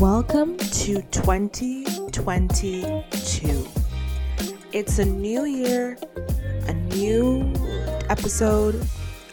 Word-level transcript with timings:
Welcome 0.00 0.56
to 0.56 1.02
2022. 1.10 3.68
It's 4.72 4.98
a 4.98 5.04
new 5.04 5.44
year, 5.44 5.98
a 6.68 6.72
new 6.72 7.52
episode. 8.08 8.82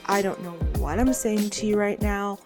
I 0.08 0.22
don't 0.22 0.44
know 0.44 0.58
what 0.80 1.00
I'm 1.00 1.14
saying 1.14 1.52
to 1.52 1.68
you 1.68 1.78
right 1.78 2.02
now. 2.02 2.40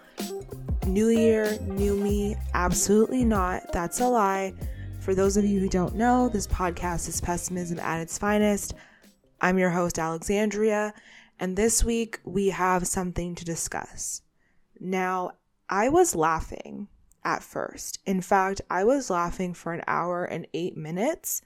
New 0.86 1.08
year, 1.08 1.58
new 1.62 1.96
me. 1.96 2.36
Absolutely 2.54 3.24
not. 3.24 3.72
That's 3.72 3.98
a 4.00 4.06
lie. 4.06 4.54
For 5.02 5.16
those 5.16 5.36
of 5.36 5.44
you 5.44 5.58
who 5.58 5.68
don't 5.68 5.96
know, 5.96 6.28
this 6.28 6.46
podcast 6.46 7.08
is 7.08 7.20
Pessimism 7.20 7.80
at 7.80 8.00
its 8.00 8.18
finest. 8.18 8.74
I'm 9.40 9.58
your 9.58 9.70
host, 9.70 9.98
Alexandria, 9.98 10.94
and 11.40 11.56
this 11.56 11.82
week 11.82 12.20
we 12.22 12.50
have 12.50 12.86
something 12.86 13.34
to 13.34 13.44
discuss. 13.44 14.22
Now, 14.78 15.32
I 15.68 15.88
was 15.88 16.14
laughing 16.14 16.86
at 17.24 17.42
first. 17.42 17.98
In 18.06 18.20
fact, 18.20 18.60
I 18.70 18.84
was 18.84 19.10
laughing 19.10 19.54
for 19.54 19.72
an 19.72 19.82
hour 19.88 20.24
and 20.24 20.46
eight 20.54 20.76
minutes 20.76 21.42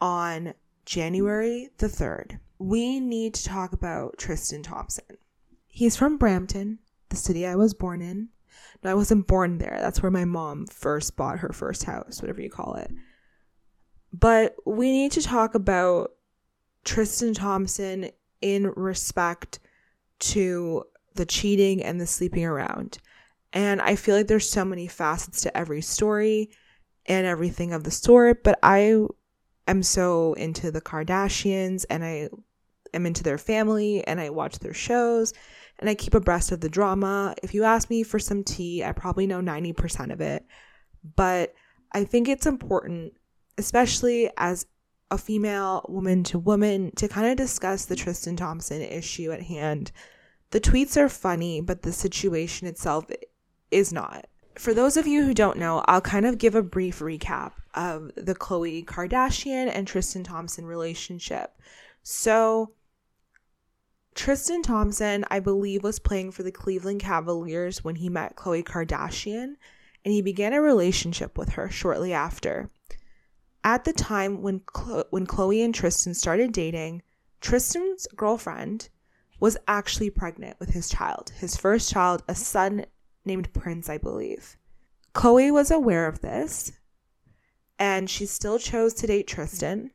on 0.00 0.54
January 0.84 1.68
the 1.78 1.86
3rd. 1.86 2.40
We 2.58 2.98
need 2.98 3.32
to 3.34 3.44
talk 3.44 3.72
about 3.72 4.18
Tristan 4.18 4.64
Thompson. 4.64 5.18
He's 5.68 5.94
from 5.94 6.18
Brampton, 6.18 6.80
the 7.10 7.16
city 7.16 7.46
I 7.46 7.54
was 7.54 7.74
born 7.74 8.02
in. 8.02 8.30
No, 8.82 8.90
I 8.90 8.94
wasn't 8.94 9.26
born 9.26 9.58
there. 9.58 9.78
That's 9.80 10.02
where 10.02 10.10
my 10.10 10.24
mom 10.24 10.66
first 10.66 11.16
bought 11.16 11.40
her 11.40 11.52
first 11.52 11.84
house, 11.84 12.22
whatever 12.22 12.40
you 12.40 12.50
call 12.50 12.74
it. 12.74 12.90
But 14.12 14.54
we 14.64 14.90
need 14.90 15.12
to 15.12 15.22
talk 15.22 15.54
about 15.54 16.12
Tristan 16.84 17.34
Thompson 17.34 18.10
in 18.40 18.72
respect 18.76 19.58
to 20.20 20.84
the 21.14 21.26
cheating 21.26 21.82
and 21.82 22.00
the 22.00 22.06
sleeping 22.06 22.44
around. 22.44 22.98
And 23.52 23.80
I 23.80 23.96
feel 23.96 24.16
like 24.16 24.26
there's 24.26 24.48
so 24.48 24.64
many 24.64 24.86
facets 24.86 25.40
to 25.42 25.56
every 25.56 25.80
story 25.80 26.50
and 27.06 27.26
everything 27.26 27.72
of 27.72 27.84
the 27.84 27.90
sort, 27.90 28.44
but 28.44 28.58
I 28.62 29.06
am 29.66 29.82
so 29.82 30.34
into 30.34 30.70
the 30.70 30.80
Kardashians 30.80 31.84
and 31.90 32.04
I 32.04 32.28
am 32.94 33.06
into 33.06 33.22
their 33.22 33.38
family 33.38 34.04
and 34.06 34.20
I 34.20 34.30
watch 34.30 34.58
their 34.58 34.74
shows 34.74 35.32
and 35.78 35.88
I 35.88 35.94
keep 35.94 36.14
abreast 36.14 36.52
of 36.52 36.60
the 36.60 36.68
drama. 36.68 37.34
If 37.42 37.54
you 37.54 37.64
ask 37.64 37.88
me 37.90 38.02
for 38.02 38.18
some 38.18 38.44
tea, 38.44 38.84
I 38.84 38.92
probably 38.92 39.26
know 39.26 39.40
90% 39.40 40.12
of 40.12 40.20
it. 40.20 40.44
But 41.16 41.54
I 41.92 42.04
think 42.04 42.28
it's 42.28 42.46
important, 42.46 43.14
especially 43.56 44.30
as 44.36 44.66
a 45.10 45.18
female 45.18 45.86
woman 45.88 46.22
to 46.24 46.38
woman, 46.38 46.90
to 46.96 47.08
kind 47.08 47.28
of 47.28 47.36
discuss 47.36 47.86
the 47.86 47.96
Tristan 47.96 48.36
Thompson 48.36 48.82
issue 48.82 49.32
at 49.32 49.42
hand. 49.42 49.92
The 50.50 50.60
tweets 50.60 50.96
are 50.96 51.08
funny, 51.08 51.60
but 51.60 51.82
the 51.82 51.92
situation 51.92 52.66
itself 52.66 53.06
is 53.70 53.92
not. 53.92 54.26
For 54.56 54.74
those 54.74 54.96
of 54.96 55.06
you 55.06 55.24
who 55.24 55.34
don't 55.34 55.58
know, 55.58 55.84
I'll 55.86 56.00
kind 56.00 56.26
of 56.26 56.38
give 56.38 56.54
a 56.54 56.62
brief 56.62 56.98
recap 56.98 57.52
of 57.74 58.10
the 58.16 58.34
Khloe 58.34 58.84
Kardashian 58.84 59.70
and 59.72 59.86
Tristan 59.86 60.24
Thompson 60.24 60.66
relationship. 60.66 61.52
So, 62.02 62.72
Tristan 64.18 64.62
Thompson, 64.62 65.24
I 65.30 65.38
believe, 65.38 65.84
was 65.84 66.00
playing 66.00 66.32
for 66.32 66.42
the 66.42 66.50
Cleveland 66.50 67.00
Cavaliers 67.00 67.84
when 67.84 67.94
he 67.94 68.08
met 68.08 68.34
Khloe 68.34 68.64
Kardashian, 68.64 69.54
and 70.04 70.12
he 70.12 70.20
began 70.22 70.52
a 70.52 70.60
relationship 70.60 71.38
with 71.38 71.50
her 71.50 71.70
shortly 71.70 72.12
after. 72.12 72.68
At 73.62 73.84
the 73.84 73.92
time 73.92 74.42
when 74.42 74.62
when 75.10 75.26
Khloe 75.28 75.64
and 75.64 75.72
Tristan 75.72 76.14
started 76.14 76.50
dating, 76.50 77.02
Tristan's 77.40 78.08
girlfriend 78.16 78.88
was 79.38 79.56
actually 79.68 80.10
pregnant 80.10 80.58
with 80.58 80.70
his 80.70 80.88
child, 80.88 81.30
his 81.36 81.56
first 81.56 81.88
child, 81.88 82.24
a 82.26 82.34
son 82.34 82.86
named 83.24 83.54
Prince, 83.54 83.88
I 83.88 83.98
believe. 83.98 84.56
Khloe 85.14 85.52
was 85.52 85.70
aware 85.70 86.08
of 86.08 86.22
this, 86.22 86.72
and 87.78 88.10
she 88.10 88.26
still 88.26 88.58
chose 88.58 88.94
to 88.94 89.06
date 89.06 89.28
Tristan. 89.28 89.92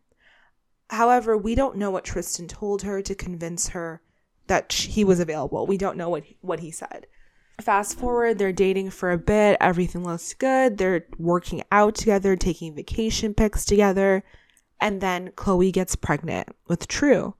However, 0.89 1.35
we 1.37 1.55
don't 1.55 1.75
know 1.75 1.91
what 1.91 2.05
Tristan 2.05 2.47
told 2.47 2.83
her 2.83 3.01
to 3.01 3.13
convince 3.13 3.67
her 3.69 4.01
that 4.47 4.71
he 4.73 5.03
was 5.03 5.19
available. 5.19 5.65
We 5.65 5.77
don't 5.77 5.97
know 5.97 6.09
what 6.09 6.23
he, 6.23 6.37
what 6.41 6.59
he 6.59 6.71
said. 6.71 7.07
Fast 7.61 7.99
forward, 7.99 8.39
they're 8.39 8.51
dating 8.51 8.89
for 8.89 9.11
a 9.11 9.17
bit. 9.17 9.57
Everything 9.61 10.03
looks 10.03 10.33
good. 10.33 10.77
They're 10.77 11.05
working 11.17 11.63
out 11.71 11.95
together, 11.95 12.35
taking 12.35 12.75
vacation 12.75 13.33
pics 13.33 13.63
together. 13.63 14.23
And 14.81 15.01
then 15.01 15.29
Khloe 15.31 15.71
gets 15.71 15.95
pregnant 15.95 16.49
with 16.67 16.87
True. 16.87 17.35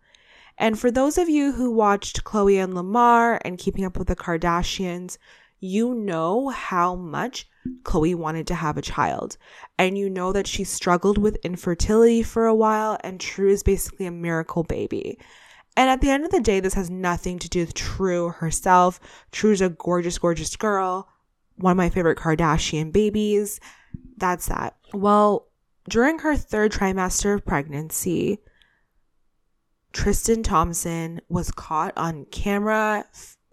And 0.58 0.80
for 0.80 0.92
those 0.92 1.18
of 1.18 1.30
you 1.30 1.53
who 1.53 1.72
watched 1.72 2.24
Khloe 2.24 2.63
and 2.63 2.75
Lamar 2.75 3.42
and 3.44 3.58
Keeping 3.58 3.86
Up 3.86 3.97
with 3.97 4.08
the 4.08 4.16
Kardashians, 4.16 5.18
you 5.59 5.96
know 5.96 6.50
how 6.50 6.96
much 6.96 7.47
Khloe 7.84 8.16
wanted 8.16 8.47
to 8.47 8.56
have 8.56 8.78
a 8.78 8.81
child. 8.81 9.38
And 9.80 9.97
you 9.97 10.09
know 10.09 10.31
that 10.31 10.47
she 10.47 10.63
struggled 10.63 11.18
with 11.18 11.38
infertility 11.38 12.22
for 12.22 12.46
a 12.46 12.56
while, 12.56 12.97
and 13.03 13.19
True 13.19 13.50
is 13.50 13.63
basically 13.63 14.06
a 14.06 14.12
miracle 14.12 14.63
baby. 14.63 15.18
And 15.76 15.90
at 15.90 16.02
the 16.02 16.10
end 16.10 16.24
of 16.24 16.32
the 16.32 16.40
day, 16.40 16.60
this 16.60 16.76
has 16.76 16.90
nothing 16.90 17.40
to 17.40 17.50
do 17.50 17.62
with 17.62 17.74
True 17.74 18.30
herself. 18.30 19.00
True's 19.32 19.62
a 19.62 19.70
gorgeous, 19.70 20.18
gorgeous 20.18 20.56
girl. 20.56 21.10
One 21.56 21.72
of 21.72 21.78
my 21.78 21.90
favorite 21.90 22.18
Kardashian 22.18 22.92
babies. 22.92 23.60
That's 24.18 24.48
that. 24.48 24.76
Well, 24.94 25.48
during 25.90 26.20
her 26.20 26.36
third 26.36 26.72
trimester 26.72 27.34
of 27.34 27.46
pregnancy, 27.46 28.40
Tristan 29.92 30.44
Thompson 30.44 31.22
was 31.28 31.52
caught 31.52 31.94
on 31.98 32.26
camera 32.26 33.06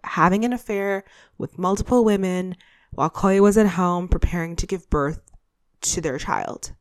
having 0.05 0.45
an 0.45 0.53
affair 0.53 1.05
with 1.37 1.59
multiple 1.59 2.05
women 2.05 2.57
while 2.93 3.11
Khloe 3.11 3.41
was 3.41 3.59
at 3.59 3.69
home 3.69 4.09
preparing 4.09 4.57
to 4.57 4.67
give 4.67 4.89
birth 4.91 5.21
to 5.83 6.01
their 6.01 6.19
child. 6.19 6.73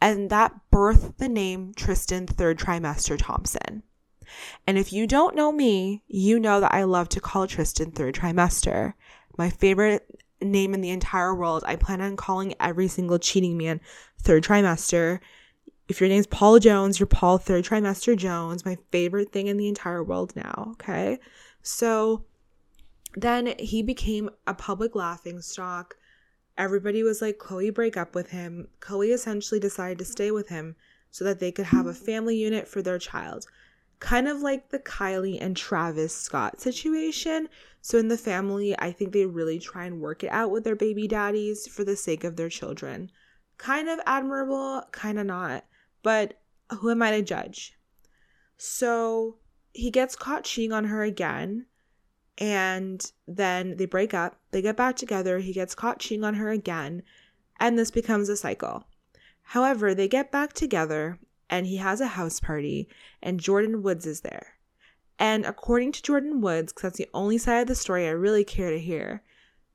And 0.00 0.30
that 0.30 0.54
birthed 0.72 1.18
the 1.18 1.28
name 1.28 1.72
Tristan 1.74 2.26
third 2.26 2.58
trimester 2.58 3.18
Thompson. 3.18 3.82
And 4.66 4.78
if 4.78 4.92
you 4.92 5.06
don't 5.06 5.34
know 5.34 5.52
me, 5.52 6.02
you 6.06 6.38
know 6.38 6.60
that 6.60 6.74
I 6.74 6.84
love 6.84 7.08
to 7.10 7.20
call 7.20 7.46
Tristan 7.46 7.90
third 7.92 8.14
trimester. 8.14 8.94
My 9.36 9.50
favorite 9.50 10.18
name 10.40 10.74
in 10.74 10.80
the 10.80 10.90
entire 10.90 11.34
world. 11.34 11.64
I 11.66 11.76
plan 11.76 12.00
on 12.00 12.16
calling 12.16 12.54
every 12.60 12.88
single 12.88 13.18
cheating 13.18 13.56
man 13.56 13.80
third 14.20 14.44
trimester. 14.44 15.20
If 15.88 16.00
your 16.00 16.08
name's 16.08 16.26
Paul 16.26 16.58
Jones, 16.58 17.00
you're 17.00 17.06
Paul 17.06 17.38
third 17.38 17.64
trimester 17.64 18.16
Jones. 18.16 18.64
My 18.64 18.76
favorite 18.90 19.32
thing 19.32 19.46
in 19.46 19.56
the 19.56 19.68
entire 19.68 20.02
world 20.04 20.34
now. 20.36 20.68
Okay. 20.72 21.18
So 21.62 22.24
then 23.14 23.54
he 23.58 23.82
became 23.82 24.30
a 24.46 24.54
public 24.54 24.94
laughing 24.94 25.40
stock. 25.40 25.96
Everybody 26.56 27.02
was 27.02 27.22
like, 27.22 27.38
Khloe, 27.38 27.72
break 27.72 27.96
up 27.96 28.14
with 28.14 28.30
him. 28.30 28.68
Khloe 28.80 29.12
essentially 29.12 29.60
decided 29.60 29.98
to 29.98 30.04
stay 30.04 30.30
with 30.30 30.48
him 30.48 30.76
so 31.10 31.24
that 31.24 31.40
they 31.40 31.52
could 31.52 31.66
have 31.66 31.86
a 31.86 31.94
family 31.94 32.36
unit 32.36 32.68
for 32.68 32.82
their 32.82 32.98
child. 32.98 33.46
Kind 34.00 34.28
of 34.28 34.40
like 34.40 34.68
the 34.68 34.78
Kylie 34.78 35.38
and 35.40 35.56
Travis 35.56 36.14
Scott 36.14 36.60
situation. 36.60 37.48
So, 37.80 37.98
in 37.98 38.08
the 38.08 38.18
family, 38.18 38.78
I 38.78 38.92
think 38.92 39.12
they 39.12 39.26
really 39.26 39.58
try 39.58 39.86
and 39.86 40.00
work 40.00 40.22
it 40.22 40.30
out 40.30 40.50
with 40.50 40.64
their 40.64 40.76
baby 40.76 41.08
daddies 41.08 41.66
for 41.66 41.84
the 41.84 41.96
sake 41.96 42.24
of 42.24 42.36
their 42.36 42.48
children. 42.48 43.10
Kind 43.56 43.88
of 43.88 44.00
admirable, 44.06 44.82
kind 44.92 45.18
of 45.18 45.26
not. 45.26 45.64
But 46.02 46.40
who 46.70 46.90
am 46.90 47.02
I 47.02 47.10
to 47.12 47.22
judge? 47.22 47.78
So, 48.56 49.38
he 49.72 49.90
gets 49.90 50.16
caught 50.16 50.44
cheating 50.44 50.72
on 50.72 50.84
her 50.84 51.02
again 51.02 51.66
and 52.38 53.10
then 53.26 53.76
they 53.76 53.86
break 53.86 54.14
up. 54.14 54.36
They 54.52 54.62
get 54.62 54.76
back 54.76 54.96
together. 54.96 55.40
He 55.40 55.52
gets 55.52 55.74
caught 55.74 55.98
cheating 55.98 56.24
on 56.24 56.34
her 56.34 56.50
again, 56.50 57.02
and 57.58 57.76
this 57.76 57.90
becomes 57.90 58.28
a 58.28 58.36
cycle. 58.36 58.84
However, 59.42 59.94
they 59.94 60.08
get 60.08 60.30
back 60.30 60.52
together 60.52 61.18
and 61.50 61.66
he 61.66 61.76
has 61.76 62.00
a 62.00 62.06
house 62.06 62.40
party, 62.40 62.88
and 63.22 63.40
Jordyn 63.40 63.82
Woods 63.82 64.06
is 64.06 64.20
there. 64.20 64.54
And 65.18 65.44
according 65.44 65.92
to 65.92 66.02
Jordyn 66.02 66.40
Woods, 66.40 66.72
because 66.72 66.82
that's 66.82 66.98
the 66.98 67.10
only 67.12 67.38
side 67.38 67.62
of 67.62 67.66
the 67.66 67.74
story 67.74 68.06
I 68.06 68.10
really 68.10 68.44
care 68.44 68.70
to 68.70 68.78
hear, 68.78 69.22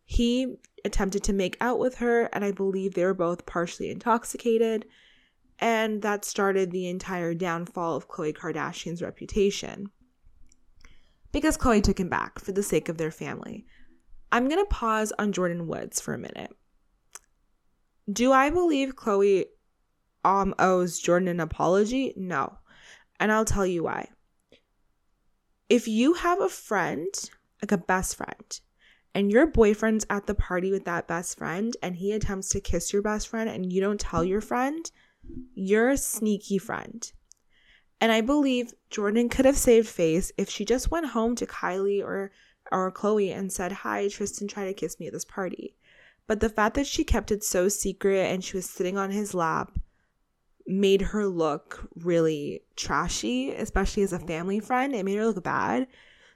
he 0.05 0.55
attempted 0.85 1.23
to 1.23 1.33
make 1.33 1.57
out 1.59 1.79
with 1.79 1.95
her, 1.95 2.29
and 2.33 2.43
I 2.43 2.51
believe 2.51 2.93
they 2.93 3.05
were 3.05 3.13
both 3.13 3.45
partially 3.45 3.89
intoxicated. 3.89 4.85
And 5.59 6.01
that 6.01 6.25
started 6.25 6.71
the 6.71 6.87
entire 6.87 7.33
downfall 7.33 7.95
of 7.95 8.07
Khloe 8.07 8.35
Kardashian's 8.35 9.01
reputation 9.01 9.91
because 11.31 11.57
Khloe 11.57 11.83
took 11.83 11.99
him 11.99 12.09
back 12.09 12.39
for 12.39 12.51
the 12.51 12.63
sake 12.63 12.89
of 12.89 12.97
their 12.97 13.11
family. 13.11 13.65
I'm 14.31 14.47
going 14.47 14.63
to 14.63 14.69
pause 14.69 15.11
on 15.19 15.33
Jordyn 15.33 15.67
Woods 15.67 16.01
for 16.01 16.13
a 16.13 16.17
minute. 16.17 16.55
Do 18.11 18.31
I 18.31 18.49
believe 18.49 18.95
Khloe 18.95 19.45
um, 20.23 20.53
owes 20.59 21.01
Jordyn 21.01 21.29
an 21.29 21.39
apology? 21.39 22.13
No. 22.15 22.57
And 23.19 23.31
I'll 23.31 23.45
tell 23.45 23.65
you 23.65 23.83
why. 23.83 24.09
If 25.69 25.87
you 25.87 26.13
have 26.13 26.41
a 26.41 26.49
friend, 26.49 27.13
like 27.61 27.71
a 27.71 27.77
best 27.77 28.15
friend, 28.15 28.59
and 29.15 29.31
your 29.31 29.47
boyfriend's 29.47 30.05
at 30.09 30.25
the 30.25 30.35
party 30.35 30.71
with 30.71 30.85
that 30.85 31.07
best 31.07 31.37
friend 31.37 31.75
and 31.81 31.95
he 31.95 32.11
attempts 32.11 32.49
to 32.49 32.59
kiss 32.59 32.91
your 32.91 33.01
best 33.01 33.27
friend 33.27 33.49
and 33.49 33.71
you 33.71 33.79
don't 33.79 33.99
tell 33.99 34.23
your 34.23 34.41
friend, 34.41 34.89
you're 35.53 35.89
a 35.89 35.97
sneaky 35.97 36.57
friend. 36.57 37.11
And 38.01 38.11
I 38.11 38.21
believe 38.21 38.73
Jordyn 38.91 39.31
could 39.31 39.45
have 39.45 39.57
saved 39.57 39.87
face 39.87 40.31
if 40.37 40.49
she 40.49 40.65
just 40.65 40.91
went 40.91 41.07
home 41.07 41.35
to 41.35 41.45
Kylie 41.45 42.03
or 42.03 42.31
or 42.71 42.91
Khloe 42.91 43.35
and 43.35 43.51
said, 43.51 43.71
"Hi, 43.71 44.07
Tristan 44.07 44.47
tried 44.47 44.65
to 44.65 44.73
kiss 44.73 44.99
me 44.99 45.07
at 45.07 45.13
this 45.13 45.25
party." 45.25 45.75
But 46.27 46.39
the 46.39 46.49
fact 46.49 46.75
that 46.75 46.87
she 46.87 47.03
kept 47.03 47.31
it 47.31 47.43
so 47.43 47.69
secret 47.69 48.25
and 48.25 48.43
she 48.43 48.57
was 48.57 48.69
sitting 48.69 48.97
on 48.97 49.11
his 49.11 49.33
lap 49.33 49.77
made 50.65 51.01
her 51.01 51.27
look 51.27 51.89
really 51.95 52.61
trashy, 52.75 53.51
especially 53.51 54.03
as 54.03 54.13
a 54.13 54.17
mm-hmm. 54.17 54.27
family 54.27 54.59
friend. 54.59 54.95
It 54.95 55.05
made 55.05 55.17
her 55.17 55.27
look 55.27 55.43
bad. 55.43 55.87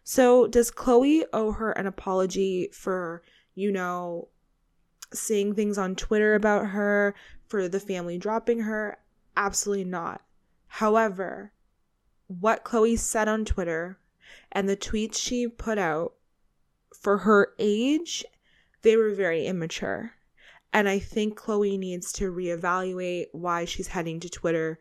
So, 0.03 0.47
does 0.47 0.71
Khloe 0.71 1.24
owe 1.33 1.51
her 1.51 1.71
an 1.71 1.85
apology 1.85 2.69
for, 2.71 3.24
you 3.56 3.71
know, 3.71 4.29
saying 5.13 5.56
things 5.56 5.77
on 5.77 5.95
Twitter 5.95 6.35
about 6.35 6.68
her, 6.68 7.13
for 7.47 7.68
the 7.68 7.79
family 7.79 8.18
dropping 8.18 8.62
her? 8.62 8.97
Absolutely 9.35 9.85
not. 9.85 10.21
However, 10.68 11.53
what 12.27 12.63
Khloe 12.63 12.97
said 12.97 13.27
on 13.27 13.45
Twitter 13.45 14.00
and 14.51 14.68
the 14.68 14.77
tweets 14.77 15.18
she 15.18 15.47
put 15.47 15.77
out 15.77 16.13
for 16.94 17.19
her 17.19 17.53
age, 17.59 18.25
they 18.81 18.95
were 18.95 19.13
very 19.13 19.45
immature. 19.45 20.13
And 20.73 20.87
I 20.87 20.99
think 20.99 21.39
Khloe 21.39 21.79
needs 21.79 22.11
to 22.13 22.31
reevaluate 22.31 23.27
why 23.31 23.65
she's 23.65 23.87
heading 23.87 24.19
to 24.19 24.29
Twitter 24.29 24.79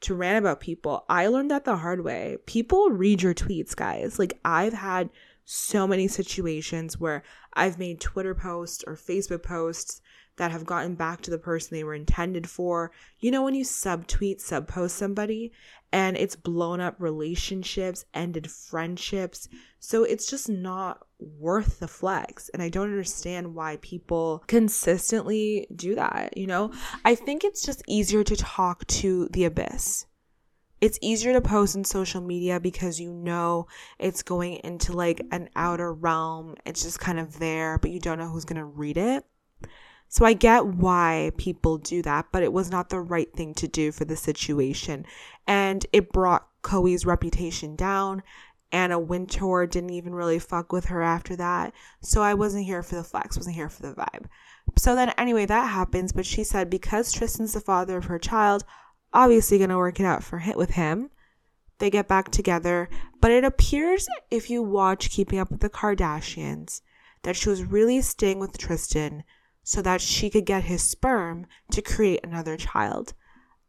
to 0.00 0.14
rant 0.14 0.38
about 0.38 0.60
people. 0.60 1.04
I 1.08 1.26
learned 1.26 1.50
that 1.50 1.64
the 1.64 1.76
hard 1.76 2.04
way. 2.04 2.38
People 2.46 2.90
read 2.90 3.22
your 3.22 3.34
tweets, 3.34 3.74
guys. 3.74 4.18
Like, 4.18 4.38
I've 4.44 4.74
had 4.74 5.10
so 5.44 5.86
many 5.86 6.08
situations 6.08 7.00
where 7.00 7.22
I've 7.54 7.78
made 7.78 8.00
Twitter 8.00 8.34
posts 8.34 8.84
or 8.86 8.94
Facebook 8.94 9.42
posts 9.42 10.00
that 10.36 10.52
have 10.52 10.64
gotten 10.66 10.94
back 10.94 11.20
to 11.22 11.30
the 11.30 11.38
person 11.38 11.76
they 11.76 11.82
were 11.82 11.94
intended 11.94 12.48
for. 12.48 12.92
You 13.18 13.30
know, 13.30 13.42
when 13.42 13.54
you 13.54 13.64
subtweet, 13.64 14.40
subpost 14.40 14.90
somebody 14.90 15.52
and 15.92 16.16
it's 16.16 16.36
blown 16.36 16.80
up 16.80 16.96
relationships, 16.98 18.04
ended 18.14 18.50
friendships. 18.50 19.48
So 19.80 20.04
it's 20.04 20.30
just 20.30 20.48
not 20.48 21.07
worth 21.18 21.80
the 21.80 21.88
flex. 21.88 22.48
And 22.50 22.62
I 22.62 22.68
don't 22.68 22.90
understand 22.90 23.54
why 23.54 23.78
people 23.80 24.44
consistently 24.46 25.66
do 25.74 25.94
that. 25.94 26.36
You 26.36 26.46
know, 26.46 26.72
I 27.04 27.14
think 27.14 27.44
it's 27.44 27.64
just 27.64 27.82
easier 27.86 28.24
to 28.24 28.36
talk 28.36 28.86
to 28.86 29.28
the 29.32 29.44
abyss. 29.44 30.06
It's 30.80 30.98
easier 31.02 31.32
to 31.32 31.40
post 31.40 31.74
in 31.74 31.82
social 31.82 32.20
media 32.20 32.60
because 32.60 33.00
you 33.00 33.12
know 33.12 33.66
it's 33.98 34.22
going 34.22 34.60
into 34.62 34.92
like 34.92 35.20
an 35.32 35.50
outer 35.56 35.92
realm. 35.92 36.54
It's 36.64 36.82
just 36.82 37.00
kind 37.00 37.18
of 37.18 37.40
there, 37.40 37.78
but 37.78 37.90
you 37.90 37.98
don't 37.98 38.18
know 38.18 38.28
who's 38.28 38.44
going 38.44 38.60
to 38.60 38.64
read 38.64 38.96
it. 38.96 39.24
So 40.08 40.24
I 40.24 40.32
get 40.32 40.66
why 40.66 41.32
people 41.36 41.76
do 41.76 42.00
that, 42.02 42.26
but 42.32 42.42
it 42.42 42.52
was 42.52 42.70
not 42.70 42.88
the 42.88 43.00
right 43.00 43.30
thing 43.34 43.54
to 43.54 43.68
do 43.68 43.92
for 43.92 44.04
the 44.06 44.16
situation. 44.16 45.04
And 45.46 45.84
it 45.92 46.12
brought 46.12 46.48
Khloe's 46.62 47.04
reputation 47.04 47.76
down. 47.76 48.22
Anna 48.70 48.98
Wintour 48.98 49.66
didn't 49.66 49.90
even 49.90 50.14
really 50.14 50.38
fuck 50.38 50.72
with 50.72 50.86
her 50.86 51.02
after 51.02 51.34
that. 51.36 51.72
So 52.02 52.22
I 52.22 52.34
wasn't 52.34 52.66
here 52.66 52.82
for 52.82 52.96
the 52.96 53.04
flex, 53.04 53.36
wasn't 53.36 53.56
here 53.56 53.68
for 53.68 53.82
the 53.82 53.94
vibe. 53.94 54.26
So 54.76 54.94
then, 54.94 55.10
anyway, 55.16 55.46
that 55.46 55.70
happens. 55.70 56.12
But 56.12 56.26
she 56.26 56.44
said 56.44 56.68
because 56.68 57.12
Tristan's 57.12 57.54
the 57.54 57.60
father 57.60 57.96
of 57.96 58.04
her 58.06 58.18
child, 58.18 58.64
obviously 59.12 59.58
gonna 59.58 59.78
work 59.78 60.00
it 60.00 60.06
out 60.06 60.22
for 60.22 60.38
him 60.38 60.56
with 60.56 60.70
him. 60.70 61.10
They 61.78 61.90
get 61.90 62.08
back 62.08 62.30
together. 62.30 62.88
But 63.20 63.30
it 63.30 63.44
appears 63.44 64.08
if 64.30 64.50
you 64.50 64.62
watch 64.62 65.10
Keeping 65.10 65.38
Up 65.38 65.50
with 65.50 65.60
the 65.60 65.70
Kardashians 65.70 66.82
that 67.22 67.36
she 67.36 67.48
was 67.48 67.64
really 67.64 68.00
staying 68.00 68.38
with 68.38 68.58
Tristan 68.58 69.24
so 69.62 69.82
that 69.82 70.00
she 70.00 70.30
could 70.30 70.46
get 70.46 70.64
his 70.64 70.82
sperm 70.82 71.46
to 71.72 71.82
create 71.82 72.20
another 72.22 72.56
child. 72.56 73.14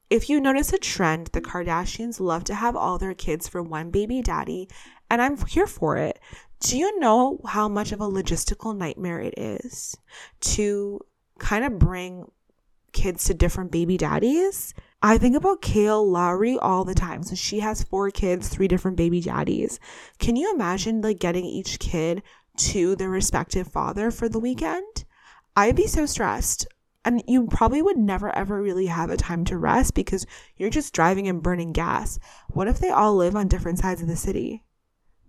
If 0.10 0.28
you 0.28 0.42
notice 0.42 0.74
a 0.74 0.80
trend, 0.80 1.28
the 1.28 1.42
Kardashians 1.42 2.20
love 2.20 2.44
to 2.46 2.56
have 2.56 2.76
all 2.76 2.98
their 2.98 3.14
kids 3.14 3.48
for 3.48 3.62
one 3.62 3.92
baby 3.92 4.24
daddy, 4.24 4.68
and 5.08 5.22
I'm 5.22 5.38
here 5.46 5.68
for 5.68 5.98
it. 5.98 6.20
Do 6.62 6.80
you 6.80 7.00
know 7.00 7.40
how 7.46 7.70
much 7.70 7.92
of 7.92 8.02
a 8.02 8.10
logistical 8.10 8.76
nightmare 8.76 9.22
it 9.22 9.36
is 9.38 9.96
to 10.42 11.00
kind 11.38 11.64
of 11.64 11.78
bring 11.78 12.32
kids 12.92 13.26
to 13.26 13.36
different 13.36 13.72
baby 13.72 13.98
daddies? 13.98 14.74
I 15.02 15.20
think 15.20 15.36
about 15.36 15.62
Kail 15.62 16.10
Lowry 16.10 16.58
all 16.58 16.84
the 16.84 16.96
time. 16.96 17.22
So 17.22 17.36
she 17.36 17.60
has 17.60 17.84
four 17.84 18.10
kids, 18.10 18.50
three 18.50 18.68
different 18.68 18.98
baby 18.98 19.22
daddies. 19.22 19.80
Can 20.18 20.36
you 20.36 20.52
imagine 20.54 21.02
like 21.02 21.20
getting 21.20 21.46
each 21.46 21.80
kid 21.80 22.24
to 22.58 22.96
their 22.96 23.10
respective 23.10 23.68
father 23.68 24.10
for 24.10 24.28
the 24.28 24.40
weekend? 24.40 25.06
I'd 25.56 25.76
be 25.76 25.88
so 25.88 26.08
stressed. 26.08 26.68
And 27.06 27.24
you 27.28 27.48
probably 27.48 27.82
would 27.82 27.98
never 27.98 28.36
ever 28.36 28.62
really 28.62 28.88
have 28.88 29.10
a 29.10 29.18
time 29.18 29.46
to 29.46 29.58
rest 29.58 29.94
because 29.94 30.26
you're 30.58 30.70
just 30.70 30.94
driving 30.94 31.28
and 31.28 31.42
burning 31.42 31.72
gas. 31.72 32.20
What 32.50 32.68
if 32.68 32.80
they 32.80 32.90
all 32.90 33.16
live 33.16 33.36
on 33.36 33.48
different 33.48 33.80
sides 33.80 34.02
of 34.02 34.08
the 34.08 34.16
city? 34.16 34.64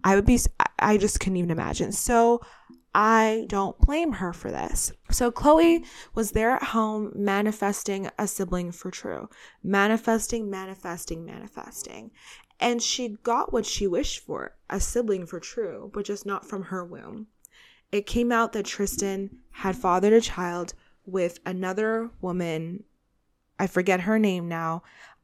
I 0.02 0.14
would 0.14 0.26
be, 0.26 0.38
I 0.78 0.96
just 0.96 1.20
couldn't 1.20 1.37
even 1.37 1.50
imagine. 1.50 1.93
So 1.93 2.40
I 2.94 3.44
don't 3.49 3.78
blame 3.78 4.12
her 4.14 4.32
for 4.32 4.50
this. 4.50 4.93
So 5.11 5.31
Khloe 5.31 5.84
was 6.14 6.32
there 6.32 6.50
at 6.50 6.62
home 6.62 7.12
manifesting 7.14 8.11
a 8.19 8.26
sibling 8.26 8.73
for 8.73 8.90
True, 8.90 9.28
manifesting, 9.62 10.50
manifesting, 10.50 11.25
manifesting. 11.25 12.11
And 12.58 12.82
she 12.82 13.16
got 13.23 13.52
what 13.52 13.64
she 13.64 13.87
wished 13.87 14.20
for 14.20 14.56
a 14.69 14.81
sibling 14.81 15.26
for 15.26 15.38
True, 15.38 15.90
but 15.94 16.06
just 16.06 16.26
not 16.26 16.49
from 16.49 16.64
her 16.64 16.84
womb 16.84 17.28
it 17.93 18.06
came 18.06 18.31
out 18.31 18.52
that 18.52 18.66
Tristan 18.66 19.31
had 19.50 19.76
fathered 19.76 20.12
a 20.12 20.20
child 20.20 20.75
with 21.06 21.38
another 21.47 22.11
woman. 22.20 22.85
I 23.58 23.67
forget 23.67 24.02
her 24.02 24.19
name 24.19 24.49
now. 24.49 24.82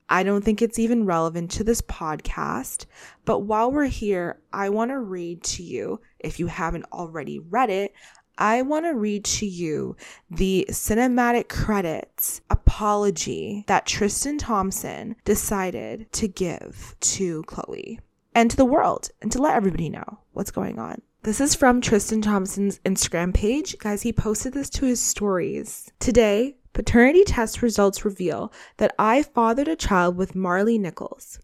I 0.09 0.23
don't 0.23 0.45
think 0.45 0.63
it's 0.63 0.79
even 0.79 1.07
relevant 1.07 1.51
to 1.53 1.65
this 1.65 1.83
podcast. 1.83 2.87
But 3.25 3.41
while 3.41 3.73
we're 3.73 3.87
here, 3.87 4.41
I 4.53 4.69
want 4.69 4.91
to 4.91 5.01
read 5.01 5.43
to 5.45 5.63
you, 5.63 6.01
if 6.21 6.39
you 6.39 6.47
haven't 6.47 6.85
already 6.93 7.39
read 7.39 7.71
it, 7.71 7.93
I 8.39 8.63
want 8.63 8.85
to 8.85 8.95
read 8.95 9.25
to 9.25 9.47
you 9.47 9.97
the 10.31 10.67
cinematic 10.71 11.49
credits 11.49 12.43
apology 12.51 13.65
that 13.67 13.87
Tristan 13.87 14.39
Thompson 14.39 15.17
decided 15.25 16.13
to 16.13 16.29
give 16.29 16.95
to 17.01 17.43
Khloe 17.45 17.99
and 18.35 18.51
to 18.51 18.57
the 18.57 18.67
world 18.67 19.09
and 19.23 19.33
to 19.33 19.41
let 19.41 19.57
everybody 19.57 19.89
know 19.89 20.21
what's 20.33 20.51
going 20.51 20.79
on. 20.79 21.01
This 21.23 21.41
is 21.41 21.55
from 21.57 21.81
Tristan 21.81 22.23
Thompson's 22.23 22.79
Instagram 22.81 23.35
page. 23.35 23.77
Guys, 23.79 24.03
he 24.03 24.13
posted 24.13 24.53
this 24.53 24.71
to 24.71 24.87
his 24.87 25.01
stories. 25.01 25.91
Today, 25.99 26.57
paternity 26.73 27.25
test 27.25 27.63
results 27.63 28.05
reveal 28.05 28.53
that 28.77 28.95
I 28.99 29.25
fathered 29.25 29.67
a 29.67 29.75
child 29.75 30.17
with 30.17 30.35
Maralee 30.35 30.79
Nichols. 30.79 31.41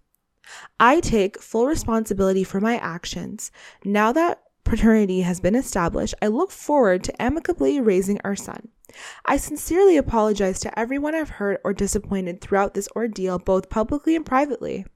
I 0.78 1.00
take 1.00 1.40
full 1.40 1.66
responsibility 1.66 2.44
for 2.44 2.60
my 2.60 2.76
actions. 2.78 3.50
Now 3.84 4.12
that 4.12 4.42
paternity 4.64 5.22
has 5.22 5.40
been 5.40 5.56
established, 5.56 6.14
I 6.22 6.28
look 6.28 6.50
forward 6.50 7.02
to 7.04 7.22
amicably 7.22 7.80
raising 7.80 8.20
our 8.22 8.36
son. 8.36 8.68
I 9.24 9.36
sincerely 9.36 9.96
apologize 9.96 10.60
to 10.60 10.78
everyone 10.78 11.14
I've 11.14 11.30
hurt 11.30 11.60
or 11.64 11.72
disappointed 11.72 12.40
throughout 12.40 12.74
this 12.74 12.88
ordeal, 12.94 13.38
both 13.38 13.70
publicly 13.70 14.14
and 14.14 14.24
privately. 14.24 14.86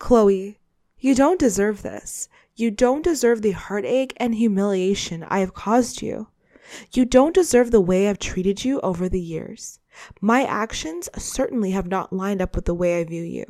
Khloe, 0.00 0.56
you 0.98 1.14
don't 1.14 1.38
deserve 1.38 1.82
this. 1.82 2.28
You 2.60 2.70
don't 2.70 3.02
deserve 3.02 3.40
the 3.40 3.52
heartache 3.52 4.12
and 4.18 4.34
humiliation 4.34 5.24
I 5.24 5.38
have 5.38 5.54
caused 5.54 6.02
you. 6.02 6.28
You 6.92 7.06
don't 7.06 7.34
deserve 7.34 7.70
the 7.70 7.80
way 7.80 8.06
I've 8.06 8.18
treated 8.18 8.66
you 8.66 8.80
over 8.80 9.08
the 9.08 9.18
years. 9.18 9.80
My 10.20 10.44
actions 10.44 11.08
certainly 11.16 11.70
have 11.70 11.86
not 11.86 12.12
lined 12.12 12.42
up 12.42 12.54
with 12.54 12.66
the 12.66 12.74
way 12.74 13.00
I 13.00 13.04
view 13.04 13.22
you. 13.22 13.46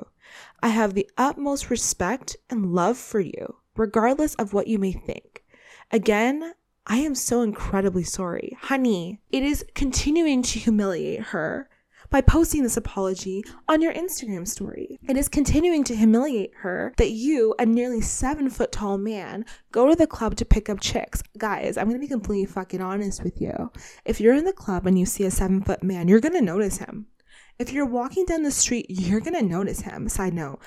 I 0.63 0.69
have 0.69 0.95
the 0.95 1.11
utmost 1.19 1.71
respect 1.71 2.37
and 2.51 2.73
love 2.73 2.97
for 2.97 3.19
you, 3.19 3.57
regardless 3.77 4.37
of 4.37 4.53
what 4.53 4.69
you 4.69 4.79
may 4.79 4.93
think. 4.93 5.43
Again, 5.91 6.53
I 6.87 6.99
am 6.99 7.17
so 7.17 7.43
incredibly 7.43 8.05
sorry. 8.05 8.57
Honey, 8.61 9.21
it 9.31 9.43
is 9.43 9.65
continuing 9.75 10.43
to 10.43 10.61
humiliate 10.61 11.21
her 11.35 11.69
by 12.11 12.21
posting 12.21 12.63
this 12.63 12.77
apology 12.77 13.45
on 13.69 13.81
your 13.81 13.95
Instagram 13.95 14.47
story. 14.47 14.99
It 15.09 15.17
is 15.17 15.29
continuing 15.29 15.85
to 15.85 15.97
humiliate 15.97 16.53
her 16.57 16.93
that 16.97 17.13
you, 17.13 17.55
a 17.59 17.65
nearly 17.65 18.01
seven 18.01 18.51
foot 18.51 18.73
tall 18.73 18.99
man, 18.99 19.45
go 19.73 19.89
to 19.89 19.95
the 19.95 20.07
club 20.07 20.37
to 20.37 20.45
pick 20.45 20.69
up 20.69 20.81
chicks. 20.81 21.23
Guys, 21.39 21.77
I'm 21.77 21.87
gonna 21.87 22.01
be 22.01 22.09
completely 22.09 22.47
fucking 22.47 22.81
honest 22.81 23.23
with 23.23 23.41
you. 23.41 23.71
If 24.05 24.21
you're 24.21 24.35
in 24.35 24.45
the 24.45 24.53
club 24.53 24.87
and 24.87 24.99
you 24.99 25.07
see 25.07 25.25
a 25.25 25.31
seven 25.31 25.63
foot 25.63 25.83
man, 25.83 26.09
you're 26.09 26.21
gonna 26.21 26.41
notice 26.41 26.79
him. 26.79 27.07
If 27.59 27.73
you're 27.73 27.87
walking 27.87 28.25
down 28.25 28.43
the 28.43 28.51
street, 28.51 28.87
you're 28.89 29.21
gonna 29.21 29.43
notice 29.43 29.83
him. 29.83 30.09
Side 30.09 30.35
note, 30.35 30.61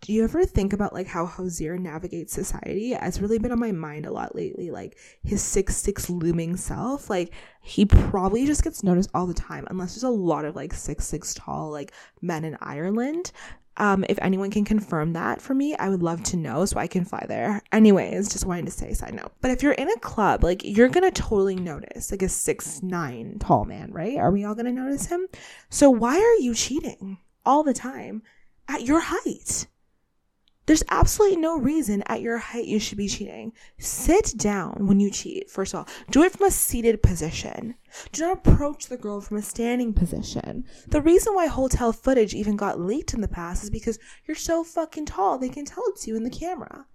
do 0.00 0.14
you 0.14 0.24
ever 0.24 0.46
think 0.46 0.72
about 0.72 0.94
like 0.94 1.06
how 1.06 1.26
Hozier 1.26 1.76
navigates 1.76 2.32
society? 2.32 2.94
It's 2.94 3.20
really 3.20 3.38
been 3.38 3.52
on 3.52 3.60
my 3.60 3.72
mind 3.72 4.06
a 4.06 4.12
lot 4.12 4.34
lately. 4.34 4.70
Like 4.70 4.96
his 5.22 5.42
six 5.42 5.76
six 5.76 6.08
looming 6.08 6.56
self, 6.56 7.10
like 7.10 7.32
he 7.60 7.84
probably 7.84 8.46
just 8.46 8.64
gets 8.64 8.82
noticed 8.82 9.10
all 9.12 9.26
the 9.26 9.34
time, 9.34 9.66
unless 9.70 9.94
there's 9.94 10.04
a 10.04 10.08
lot 10.08 10.46
of 10.46 10.56
like 10.56 10.72
six 10.72 11.06
six 11.06 11.34
tall 11.34 11.70
like 11.70 11.92
men 12.22 12.44
in 12.44 12.56
Ireland. 12.60 13.32
Um, 13.76 14.04
if 14.08 14.18
anyone 14.20 14.50
can 14.50 14.64
confirm 14.64 15.12
that 15.14 15.40
for 15.40 15.54
me, 15.54 15.74
I 15.76 15.88
would 15.88 16.02
love 16.02 16.22
to 16.24 16.36
know 16.36 16.64
so 16.64 16.78
I 16.78 16.86
can 16.86 17.04
fly 17.04 17.24
there. 17.28 17.62
Anyways, 17.72 18.30
just 18.30 18.44
wanted 18.44 18.66
to 18.66 18.72
say 18.72 18.92
side 18.94 19.14
note. 19.14 19.32
But 19.40 19.52
if 19.52 19.62
you're 19.62 19.72
in 19.72 19.90
a 19.90 19.98
club, 20.00 20.42
like 20.42 20.62
you're 20.64 20.88
gonna 20.88 21.10
totally 21.10 21.56
notice 21.56 22.10
like 22.10 22.22
a 22.22 22.28
six 22.28 22.82
nine 22.82 23.36
tall 23.38 23.66
man, 23.66 23.92
right? 23.92 24.16
Are 24.16 24.30
we 24.30 24.44
all 24.44 24.54
gonna 24.54 24.72
notice 24.72 25.06
him? 25.06 25.26
So 25.68 25.90
why 25.90 26.16
are 26.16 26.42
you 26.42 26.54
cheating 26.54 27.18
all 27.44 27.62
the 27.62 27.74
time 27.74 28.22
at 28.66 28.82
your 28.82 29.00
height? 29.00 29.66
There's 30.70 30.84
absolutely 30.88 31.38
no 31.38 31.58
reason 31.58 32.04
at 32.06 32.20
your 32.20 32.38
height 32.38 32.66
you 32.66 32.78
should 32.78 32.96
be 32.96 33.08
cheating. 33.08 33.52
Sit 33.78 34.34
down 34.36 34.86
when 34.86 35.00
you 35.00 35.10
cheat, 35.10 35.50
first 35.50 35.74
of 35.74 35.80
all. 35.80 35.88
Do 36.12 36.22
it 36.22 36.30
from 36.30 36.46
a 36.46 36.52
seated 36.52 37.02
position. 37.02 37.74
Do 38.12 38.22
not 38.22 38.46
approach 38.46 38.86
the 38.86 38.96
girl 38.96 39.20
from 39.20 39.38
a 39.38 39.42
standing 39.42 39.92
position. 39.92 40.64
The 40.86 41.00
reason 41.00 41.34
why 41.34 41.48
hotel 41.48 41.92
footage 41.92 42.36
even 42.36 42.54
got 42.54 42.78
leaked 42.78 43.14
in 43.14 43.20
the 43.20 43.26
past 43.26 43.64
is 43.64 43.70
because 43.70 43.98
you're 44.28 44.36
so 44.36 44.62
fucking 44.62 45.06
tall, 45.06 45.38
they 45.38 45.48
can 45.48 45.64
tell 45.64 45.82
it's 45.88 46.06
you 46.06 46.14
in 46.14 46.22
the 46.22 46.30
camera. 46.30 46.86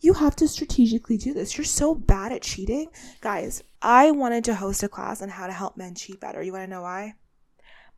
You 0.00 0.14
have 0.14 0.34
to 0.36 0.48
strategically 0.48 1.18
do 1.18 1.34
this. 1.34 1.58
You're 1.58 1.66
so 1.66 1.94
bad 1.94 2.32
at 2.32 2.40
cheating. 2.40 2.86
Guys, 3.20 3.62
I 3.82 4.12
wanted 4.12 4.44
to 4.44 4.54
host 4.54 4.82
a 4.82 4.88
class 4.88 5.20
on 5.20 5.28
how 5.28 5.46
to 5.46 5.52
help 5.52 5.76
men 5.76 5.94
cheat 5.94 6.20
better. 6.20 6.42
You 6.42 6.52
want 6.52 6.64
to 6.64 6.70
know 6.70 6.80
why? 6.80 7.16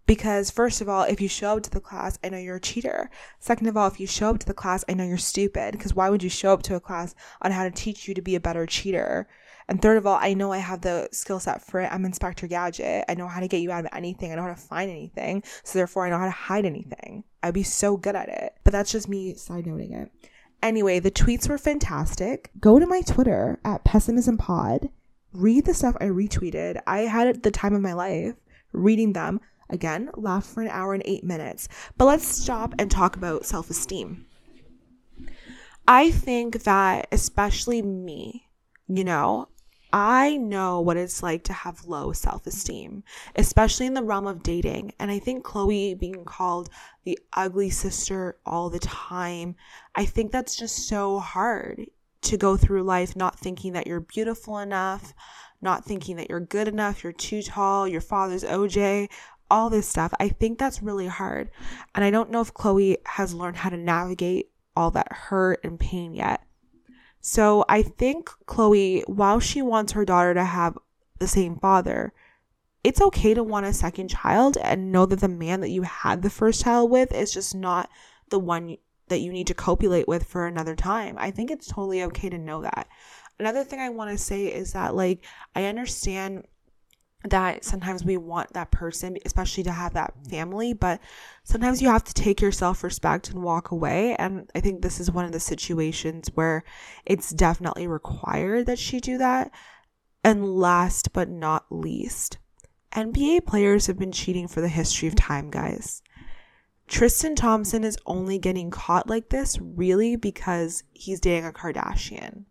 Because, 0.06 0.50
first 0.50 0.80
of 0.80 0.88
all, 0.88 1.02
if 1.02 1.20
you 1.20 1.28
show 1.28 1.56
up 1.56 1.64
to 1.64 1.70
the 1.70 1.80
class, 1.80 2.18
I 2.22 2.28
know 2.28 2.38
you're 2.38 2.56
a 2.56 2.60
cheater. 2.60 3.10
Second 3.40 3.66
of 3.66 3.76
all, 3.76 3.88
if 3.88 3.98
you 3.98 4.06
show 4.06 4.30
up 4.30 4.38
to 4.38 4.46
the 4.46 4.54
class, 4.54 4.84
I 4.88 4.94
know 4.94 5.04
you're 5.04 5.18
stupid. 5.18 5.72
Because 5.72 5.94
why 5.94 6.10
would 6.10 6.22
you 6.22 6.30
show 6.30 6.52
up 6.52 6.62
to 6.64 6.76
a 6.76 6.80
class 6.80 7.14
on 7.42 7.50
how 7.50 7.64
to 7.64 7.70
teach 7.70 8.06
you 8.06 8.14
to 8.14 8.22
be 8.22 8.36
a 8.36 8.40
better 8.40 8.66
cheater? 8.66 9.28
And 9.68 9.82
third 9.82 9.96
of 9.96 10.06
all, 10.06 10.18
I 10.20 10.34
know 10.34 10.52
I 10.52 10.58
have 10.58 10.82
the 10.82 11.08
skill 11.10 11.40
set 11.40 11.60
for 11.60 11.80
it. 11.80 11.92
I'm 11.92 12.04
Inspector 12.04 12.46
Gadget. 12.46 13.04
I 13.08 13.14
know 13.14 13.26
how 13.26 13.40
to 13.40 13.48
get 13.48 13.62
you 13.62 13.72
out 13.72 13.84
of 13.84 13.90
anything. 13.92 14.30
I 14.30 14.36
know 14.36 14.42
how 14.42 14.48
to 14.48 14.54
find 14.54 14.90
anything. 14.90 15.42
So 15.64 15.78
therefore, 15.78 16.06
I 16.06 16.10
know 16.10 16.18
how 16.18 16.26
to 16.26 16.30
hide 16.30 16.64
anything. 16.64 17.24
I'd 17.42 17.54
be 17.54 17.64
so 17.64 17.96
good 17.96 18.14
at 18.14 18.28
it. 18.28 18.54
But 18.62 18.72
that's 18.72 18.92
just 18.92 19.08
me 19.08 19.34
side 19.34 19.66
noting 19.66 19.92
it. 19.92 20.12
Anyway, 20.62 21.00
the 21.00 21.10
tweets 21.10 21.48
were 21.48 21.58
fantastic. 21.58 22.50
Go 22.60 22.78
to 22.78 22.86
my 22.86 23.02
Twitter 23.02 23.58
at 23.64 23.84
Pessimism 23.84 24.38
Pod. 24.38 24.88
Read 25.32 25.66
the 25.66 25.74
stuff 25.74 25.96
I 26.00 26.06
retweeted. 26.06 26.80
I 26.86 27.00
had 27.00 27.42
the 27.42 27.50
time 27.50 27.74
of 27.74 27.82
my 27.82 27.92
life 27.92 28.34
reading 28.72 29.12
them. 29.12 29.40
Again, 29.68 30.10
laugh 30.14 30.44
for 30.44 30.62
an 30.62 30.68
hour 30.68 30.94
and 30.94 31.02
eight 31.06 31.24
minutes. 31.24 31.68
But 31.96 32.06
let's 32.06 32.26
stop 32.26 32.74
and 32.78 32.90
talk 32.90 33.16
about 33.16 33.46
self 33.46 33.70
esteem. 33.70 34.26
I 35.88 36.10
think 36.10 36.64
that, 36.64 37.08
especially 37.12 37.82
me, 37.82 38.48
you 38.88 39.04
know, 39.04 39.48
I 39.92 40.36
know 40.36 40.80
what 40.80 40.96
it's 40.96 41.22
like 41.22 41.44
to 41.44 41.52
have 41.52 41.86
low 41.86 42.12
self 42.12 42.46
esteem, 42.46 43.04
especially 43.36 43.86
in 43.86 43.94
the 43.94 44.02
realm 44.02 44.26
of 44.26 44.42
dating. 44.42 44.92
And 44.98 45.10
I 45.10 45.18
think 45.18 45.44
Khloe 45.44 45.98
being 45.98 46.24
called 46.24 46.68
the 47.04 47.18
ugly 47.32 47.70
sister 47.70 48.36
all 48.44 48.68
the 48.68 48.80
time, 48.80 49.54
I 49.94 50.04
think 50.04 50.32
that's 50.32 50.56
just 50.56 50.88
so 50.88 51.18
hard 51.18 51.86
to 52.22 52.36
go 52.36 52.56
through 52.56 52.82
life 52.82 53.14
not 53.14 53.38
thinking 53.38 53.72
that 53.74 53.86
you're 53.86 54.00
beautiful 54.00 54.58
enough, 54.58 55.14
not 55.62 55.84
thinking 55.84 56.16
that 56.16 56.28
you're 56.28 56.40
good 56.40 56.66
enough, 56.66 57.04
you're 57.04 57.12
too 57.12 57.42
tall, 57.42 57.86
your 57.86 58.00
father's 58.00 58.44
OJ, 58.44 59.08
all 59.50 59.70
this 59.70 59.88
stuff. 59.88 60.12
I 60.18 60.28
think 60.28 60.58
that's 60.58 60.82
really 60.82 61.06
hard. 61.06 61.50
And 61.94 62.04
I 62.04 62.10
don't 62.10 62.30
know 62.30 62.40
if 62.40 62.54
Khloe 62.54 62.96
has 63.06 63.34
learned 63.34 63.58
how 63.58 63.70
to 63.70 63.76
navigate 63.76 64.50
all 64.74 64.90
that 64.92 65.12
hurt 65.12 65.60
and 65.64 65.80
pain 65.80 66.14
yet. 66.14 66.42
So 67.20 67.64
I 67.68 67.82
think 67.82 68.30
Khloe, 68.46 69.08
while 69.08 69.40
she 69.40 69.62
wants 69.62 69.92
her 69.92 70.04
daughter 70.04 70.34
to 70.34 70.44
have 70.44 70.78
the 71.18 71.26
same 71.26 71.56
father, 71.56 72.12
it's 72.84 73.00
okay 73.00 73.34
to 73.34 73.42
want 73.42 73.66
a 73.66 73.72
second 73.72 74.08
child 74.08 74.56
and 74.56 74.92
know 74.92 75.06
that 75.06 75.20
the 75.20 75.28
man 75.28 75.60
that 75.60 75.70
you 75.70 75.82
had 75.82 76.22
the 76.22 76.30
first 76.30 76.62
child 76.62 76.90
with 76.90 77.12
is 77.12 77.32
just 77.32 77.54
not 77.54 77.90
the 78.28 78.38
one 78.38 78.76
that 79.08 79.20
you 79.20 79.32
need 79.32 79.46
to 79.48 79.54
copulate 79.54 80.06
with 80.06 80.24
for 80.24 80.46
another 80.46 80.76
time. 80.76 81.16
I 81.18 81.30
think 81.30 81.50
it's 81.50 81.66
totally 81.66 82.02
okay 82.04 82.28
to 82.28 82.38
know 82.38 82.62
that. 82.62 82.86
Another 83.38 83.64
thing 83.64 83.80
I 83.80 83.90
want 83.90 84.10
to 84.10 84.18
say 84.18 84.46
is 84.46 84.72
that, 84.72 84.94
like, 84.94 85.24
I 85.54 85.64
understand 85.64 86.46
that 87.30 87.64
sometimes 87.64 88.04
we 88.04 88.16
want 88.16 88.52
that 88.52 88.70
person, 88.70 89.16
especially 89.24 89.62
to 89.64 89.72
have 89.72 89.94
that 89.94 90.14
family, 90.28 90.72
but 90.72 91.00
sometimes 91.44 91.80
you 91.80 91.88
have 91.88 92.04
to 92.04 92.14
take 92.14 92.40
your 92.40 92.52
self 92.52 92.82
respect 92.82 93.30
and 93.30 93.42
walk 93.42 93.70
away. 93.70 94.14
And 94.16 94.50
I 94.54 94.60
think 94.60 94.82
this 94.82 95.00
is 95.00 95.10
one 95.10 95.24
of 95.24 95.32
the 95.32 95.40
situations 95.40 96.30
where 96.34 96.64
it's 97.04 97.30
definitely 97.30 97.86
required 97.86 98.66
that 98.66 98.78
she 98.78 99.00
do 99.00 99.18
that. 99.18 99.50
And 100.24 100.56
last 100.56 101.12
but 101.12 101.28
not 101.28 101.66
least, 101.70 102.38
NBA 102.92 103.46
players 103.46 103.86
have 103.86 103.98
been 103.98 104.12
cheating 104.12 104.48
for 104.48 104.60
the 104.60 104.68
history 104.68 105.06
of 105.06 105.14
time, 105.14 105.50
guys. 105.50 106.02
Tristan 106.88 107.34
Thompson 107.34 107.84
is 107.84 107.98
only 108.06 108.38
getting 108.38 108.70
caught 108.70 109.08
like 109.08 109.28
this 109.28 109.58
really 109.60 110.16
because 110.16 110.84
he's 110.92 111.20
dating 111.20 111.46
a 111.46 111.52
Kardashian. 111.52 112.44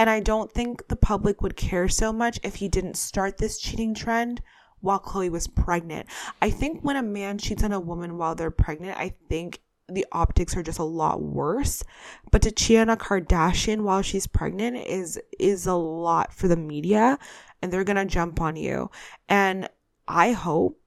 And 0.00 0.08
I 0.08 0.20
don't 0.20 0.50
think 0.50 0.88
the 0.88 0.96
public 0.96 1.42
would 1.42 1.56
care 1.56 1.86
so 1.86 2.10
much 2.10 2.40
if 2.42 2.54
he 2.54 2.68
didn't 2.68 2.96
start 2.96 3.36
this 3.36 3.58
cheating 3.58 3.92
trend 3.92 4.40
while 4.80 4.98
Khloe 4.98 5.30
was 5.30 5.46
pregnant. 5.46 6.08
I 6.40 6.48
think 6.48 6.80
when 6.80 6.96
a 6.96 7.02
man 7.02 7.36
cheats 7.36 7.62
on 7.62 7.74
a 7.74 7.78
woman 7.78 8.16
while 8.16 8.34
they're 8.34 8.50
pregnant, 8.50 8.96
I 8.96 9.12
think 9.28 9.60
the 9.90 10.06
optics 10.10 10.56
are 10.56 10.62
just 10.62 10.78
a 10.78 10.84
lot 10.84 11.20
worse. 11.20 11.84
But 12.30 12.40
to 12.40 12.50
cheat 12.50 12.78
on 12.78 12.88
a 12.88 12.96
Kardashian 12.96 13.82
while 13.82 14.00
she's 14.00 14.26
pregnant 14.26 14.78
is 14.86 15.20
is 15.38 15.66
a 15.66 15.74
lot 15.74 16.32
for 16.32 16.48
the 16.48 16.56
media 16.56 17.18
and 17.60 17.70
they're 17.70 17.84
gonna 17.84 18.06
jump 18.06 18.40
on 18.40 18.56
you. 18.56 18.90
And 19.28 19.68
I 20.08 20.32
hope 20.32 20.80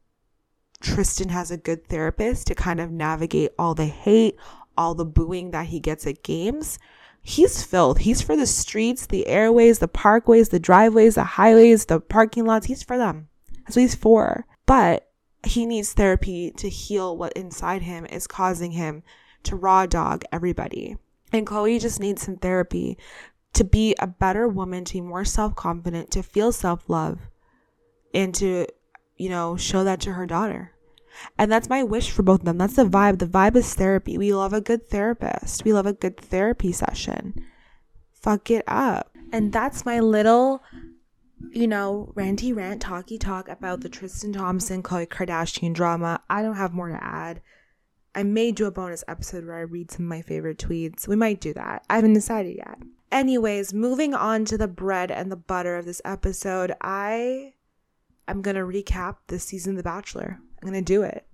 Tristan 0.82 1.30
has 1.30 1.52
a 1.52 1.58
good 1.58 1.86
therapist 1.86 2.48
to 2.48 2.56
kind 2.56 2.80
of 2.80 2.90
navigate 2.90 3.52
all 3.60 3.76
the 3.76 3.86
hate, 3.86 4.38
all 4.76 4.96
the 4.96 5.06
booing 5.06 5.52
that 5.52 5.68
he 5.68 5.80
gets 5.80 6.08
at 6.08 6.24
games 6.24 6.80
he's 7.24 7.64
filth. 7.64 8.00
He's 8.00 8.22
for 8.22 8.36
the 8.36 8.46
streets, 8.46 9.08
the 9.08 9.26
airways, 9.28 9.80
the 9.80 9.88
parkways, 9.88 10.50
the 10.50 10.60
driveways, 10.60 11.16
the 11.16 11.24
highways, 11.24 11.86
the 11.86 12.00
parking 12.00 12.46
lots. 12.46 12.68
He's 12.68 12.84
for 12.84 12.98
them. 12.98 13.30
That's 13.64 13.78
what 13.78 13.82
he's 13.82 13.96
for. 13.96 14.46
But 14.66 15.10
he 15.46 15.66
needs 15.66 15.94
therapy 15.94 16.52
to 16.58 16.70
heal 16.70 17.18
what 17.18 17.34
inside 17.34 17.82
him 17.82 18.06
is 18.06 18.28
causing 18.28 18.72
him 18.72 19.04
to 19.44 19.56
raw 19.56 19.86
dog 19.86 20.24
everybody. 20.32 20.98
And 21.32 21.48
Khloe 21.48 21.82
just 21.82 22.00
needs 22.00 22.22
some 22.22 22.38
therapy 22.38 22.98
to 23.54 23.64
be 23.64 23.96
a 24.00 24.08
better 24.08 24.48
woman, 24.48 24.86
to 24.86 24.94
be 24.94 25.02
more 25.02 25.26
self 25.26 25.56
confident, 25.56 26.12
to 26.12 26.24
feel 26.24 26.52
self 26.52 26.90
love, 26.90 27.20
and 28.14 28.34
to, 28.36 28.68
you 29.18 29.30
know, 29.30 29.58
show 29.58 29.84
that 29.84 30.02
to 30.02 30.14
her 30.14 30.26
daughter. 30.26 30.73
And 31.38 31.52
that's 31.52 31.70
my 31.70 31.84
wish 31.84 32.12
for 32.12 32.24
both 32.24 32.42
of 32.42 32.46
them. 32.46 32.58
That's 32.58 32.76
the 32.76 32.86
vibe. 32.86 33.20
The 33.20 33.28
vibe 33.28 33.56
is 33.56 33.74
therapy. 33.74 34.18
We 34.18 34.34
love 34.34 34.54
a 34.54 34.62
good 34.62 34.88
therapist. 34.88 35.64
We 35.64 35.74
love 35.74 35.86
a 35.86 35.94
good 35.94 36.18
therapy 36.18 36.72
session. 36.72 37.36
Fuck 38.12 38.52
it 38.52 38.64
up. 38.68 39.16
And 39.32 39.52
that's 39.52 39.86
my 39.86 40.00
little, 40.00 40.64
you 41.52 41.68
know, 41.68 42.14
ranty 42.16 42.56
rant, 42.56 42.82
talky 42.82 43.18
talk 43.18 43.50
about 43.50 43.82
the 43.82 43.90
Tristan 43.90 44.34
Thompson, 44.34 44.84
Khloe 44.84 45.08
Kardashian 45.08 45.74
drama. 45.74 46.22
I 46.30 46.42
don't 46.42 46.56
have 46.56 46.74
more 46.74 46.90
to 46.90 47.04
add. 47.04 47.42
I 48.16 48.24
may 48.24 48.52
do 48.52 48.68
a 48.68 48.72
bonus 48.72 49.04
episode 49.08 49.46
where 49.46 49.58
I 49.58 49.62
read 49.62 49.90
some 49.90 50.06
of 50.06 50.10
my 50.10 50.22
favorite 50.22 50.60
tweets. 50.60 51.08
We 51.08 51.16
might 51.16 51.42
do 51.42 51.54
that. 51.56 51.84
I 51.90 51.96
haven't 51.96 52.14
decided 52.14 52.56
yet. 52.56 52.78
Anyways, 53.12 53.74
moving 53.74 54.14
on 54.14 54.46
to 54.46 54.58
the 54.58 54.68
bread 54.68 55.10
and 55.10 55.32
the 55.32 55.36
butter 55.36 55.78
of 55.78 55.86
this 55.86 56.02
episode, 56.06 56.74
I 56.82 57.54
am 58.28 58.42
going 58.42 58.56
to 58.56 58.62
recap 58.62 59.18
this 59.28 59.44
season 59.44 59.74
of 59.74 59.78
The 59.78 59.84
Bachelor. 59.84 60.40
I'm 60.64 60.72
going 60.72 60.84
to 60.84 60.94
do 60.94 61.04
it 61.04 61.26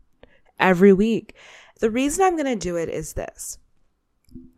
every 0.60 0.92
week. 0.92 1.36
The 1.80 1.92
reason 1.92 2.26
I'm 2.26 2.36
going 2.36 2.46
to 2.46 2.56
do 2.56 2.78
it 2.78 2.90
is 2.90 3.14
this. 3.14 3.60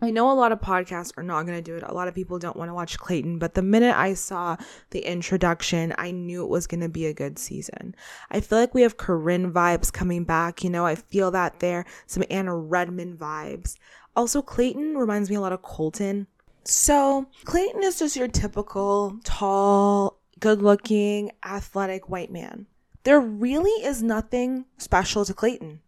I 0.02 0.12
know 0.12 0.32
a 0.32 0.34
lot 0.34 0.54
of 0.54 0.62
podcasts 0.62 1.12
are 1.18 1.24
not 1.24 1.46
going 1.46 1.58
to 1.58 1.62
do 1.62 1.76
it. 1.76 1.84
A 1.84 1.94
lot 1.94 2.08
of 2.08 2.16
people 2.16 2.40
don't 2.40 2.56
want 2.56 2.70
to 2.70 2.74
watch 2.74 2.98
Clayton, 2.98 3.38
but 3.38 3.54
the 3.54 3.62
minute 3.62 3.96
I 3.96 4.14
saw 4.14 4.56
the 4.92 5.00
introduction, 5.00 5.94
I 5.98 6.12
knew 6.12 6.44
it 6.44 6.50
was 6.50 6.68
going 6.68 6.82
to 6.82 6.90
be 6.90 7.06
a 7.06 7.14
good 7.14 7.38
season. 7.38 7.96
I 8.30 8.40
feel 8.40 8.60
like 8.60 8.74
we 8.74 8.82
have 8.82 8.96
Corinne 8.96 9.52
vibes 9.52 9.92
coming 9.92 10.24
back. 10.24 10.64
You 10.64 10.70
know, 10.70 10.86
I 10.86 10.96
feel 10.96 11.32
that 11.32 11.60
there. 11.60 11.86
Some 12.08 12.24
Anna 12.30 12.56
Redmond 12.56 13.20
vibes. 13.20 13.78
Also, 14.16 14.42
Clayton 14.42 14.98
reminds 14.98 15.30
me 15.30 15.36
a 15.36 15.42
lot 15.42 15.54
of 15.54 15.62
Colton. 15.62 16.28
So, 16.64 17.28
Clayton 17.44 17.84
is 17.84 18.00
just 18.00 18.16
your 18.16 18.28
typical 18.28 19.20
tall, 19.26 20.20
good 20.40 20.62
looking, 20.62 21.32
athletic 21.44 22.10
white 22.10 22.32
man. 22.32 22.68
There 23.04 23.20
really 23.20 23.84
is 23.84 24.04
nothing 24.04 24.66
special 24.78 25.26
to 25.26 25.34
Clayton. 25.34 25.82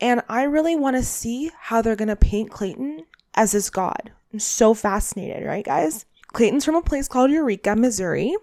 And 0.00 0.22
I 0.28 0.42
really 0.42 0.74
want 0.74 0.96
to 0.96 1.04
see 1.04 1.50
how 1.56 1.80
they're 1.80 1.96
going 1.96 2.08
to 2.08 2.16
paint 2.16 2.50
Clayton 2.50 3.04
as 3.34 3.52
this 3.52 3.70
god. 3.70 4.10
I'm 4.32 4.40
so 4.40 4.74
fascinated, 4.74 5.46
right, 5.46 5.64
guys? 5.64 6.04
Clayton's 6.32 6.64
from 6.64 6.74
a 6.74 6.82
place 6.82 7.06
called 7.06 7.30
Eureka, 7.30 7.76
Missouri. 7.76 8.34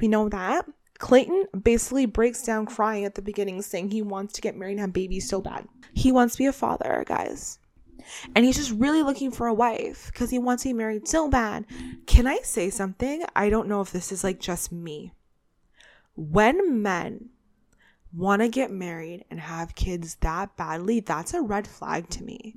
We 0.00 0.08
know 0.08 0.28
that. 0.28 0.66
Clayton 0.98 1.46
basically 1.62 2.06
breaks 2.06 2.42
down 2.42 2.66
crying 2.66 3.04
at 3.04 3.14
the 3.14 3.22
beginning, 3.22 3.62
saying 3.62 3.90
he 3.90 4.02
wants 4.02 4.34
to 4.34 4.40
get 4.40 4.56
married 4.56 4.72
and 4.72 4.80
have 4.80 4.92
babies 4.92 5.28
so 5.28 5.40
bad. 5.40 5.66
He 5.94 6.12
wants 6.12 6.34
to 6.34 6.38
be 6.38 6.46
a 6.46 6.52
father, 6.52 7.04
guys. 7.06 7.58
And 8.34 8.44
he's 8.44 8.56
just 8.56 8.72
really 8.72 9.02
looking 9.02 9.30
for 9.30 9.46
a 9.46 9.54
wife 9.54 10.10
because 10.12 10.30
he 10.30 10.38
wants 10.38 10.62
to 10.62 10.70
be 10.70 10.72
married 10.74 11.08
so 11.08 11.28
bad. 11.28 11.64
Can 12.06 12.26
I 12.26 12.38
say 12.42 12.70
something? 12.70 13.24
I 13.34 13.50
don't 13.50 13.68
know 13.68 13.80
if 13.80 13.92
this 13.92 14.12
is 14.12 14.22
like 14.22 14.40
just 14.40 14.70
me. 14.70 15.12
When 16.14 16.82
men 16.82 17.30
want 18.16 18.42
to 18.42 18.48
get 18.48 18.70
married 18.70 19.24
and 19.30 19.38
have 19.38 19.74
kids 19.74 20.16
that 20.16 20.56
badly, 20.56 21.00
that's 21.00 21.34
a 21.34 21.42
red 21.42 21.66
flag 21.66 22.08
to 22.10 22.24
me. 22.24 22.56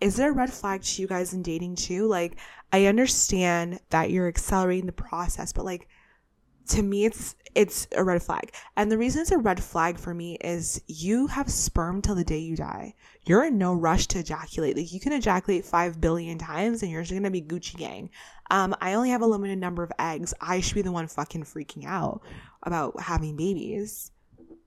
Is 0.00 0.16
there 0.16 0.30
a 0.30 0.34
red 0.34 0.52
flag 0.52 0.82
to 0.82 1.02
you 1.02 1.08
guys 1.08 1.32
in 1.32 1.42
dating 1.42 1.76
too? 1.76 2.06
Like, 2.06 2.36
I 2.72 2.86
understand 2.86 3.80
that 3.90 4.10
you're 4.10 4.28
accelerating 4.28 4.86
the 4.86 4.92
process, 4.92 5.52
but 5.52 5.64
like, 5.64 5.88
to 6.70 6.82
me 6.82 7.04
it's 7.04 7.34
it's 7.54 7.88
a 7.96 8.04
red 8.04 8.22
flag. 8.22 8.52
And 8.76 8.92
the 8.92 8.98
reason 8.98 9.22
it's 9.22 9.32
a 9.32 9.38
red 9.38 9.60
flag 9.60 9.98
for 9.98 10.14
me 10.14 10.36
is 10.40 10.80
you 10.86 11.26
have 11.26 11.50
sperm 11.50 12.00
till 12.00 12.14
the 12.14 12.22
day 12.22 12.38
you 12.38 12.54
die. 12.54 12.94
You're 13.26 13.46
in 13.46 13.58
no 13.58 13.74
rush 13.74 14.06
to 14.08 14.20
ejaculate. 14.20 14.76
Like 14.76 14.92
you 14.92 15.00
can 15.00 15.12
ejaculate 15.12 15.64
five 15.64 16.00
billion 16.00 16.38
times 16.38 16.82
and 16.82 16.92
you're 16.92 17.02
just 17.02 17.12
gonna 17.12 17.30
be 17.30 17.42
Gucci 17.42 17.76
gang. 17.76 18.10
Um, 18.52 18.76
I 18.80 18.94
only 18.94 19.10
have 19.10 19.22
a 19.22 19.26
limited 19.26 19.58
number 19.58 19.82
of 19.82 19.90
eggs. 19.98 20.32
I 20.40 20.60
should 20.60 20.76
be 20.76 20.82
the 20.82 20.92
one 20.92 21.08
fucking 21.08 21.42
freaking 21.42 21.86
out 21.86 22.22
about 22.62 23.00
having 23.00 23.36
babies. 23.36 24.12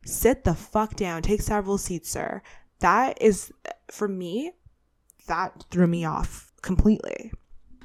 Sit 0.05 0.43
the 0.43 0.53
fuck 0.53 0.95
down. 0.95 1.21
Take 1.21 1.41
several 1.41 1.77
seats, 1.77 2.09
sir. 2.09 2.41
That 2.79 3.21
is 3.21 3.51
for 3.89 4.07
me, 4.07 4.51
that 5.27 5.65
threw 5.71 5.87
me 5.87 6.05
off 6.05 6.51
completely. 6.61 7.31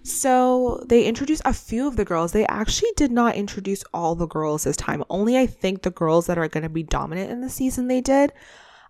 So 0.02 0.82
they 0.88 1.04
introduced 1.04 1.42
a 1.44 1.52
few 1.52 1.86
of 1.86 1.96
the 1.96 2.04
girls. 2.04 2.32
They 2.32 2.46
actually 2.46 2.92
did 2.96 3.12
not 3.12 3.36
introduce 3.36 3.84
all 3.92 4.14
the 4.14 4.26
girls 4.26 4.64
this 4.64 4.76
time. 4.76 5.04
Only 5.10 5.36
I 5.36 5.46
think 5.46 5.82
the 5.82 5.90
girls 5.90 6.26
that 6.26 6.38
are 6.38 6.48
going 6.48 6.62
to 6.62 6.68
be 6.68 6.82
dominant 6.82 7.30
in 7.30 7.42
the 7.42 7.50
season 7.50 7.88
they 7.88 8.00
did. 8.00 8.32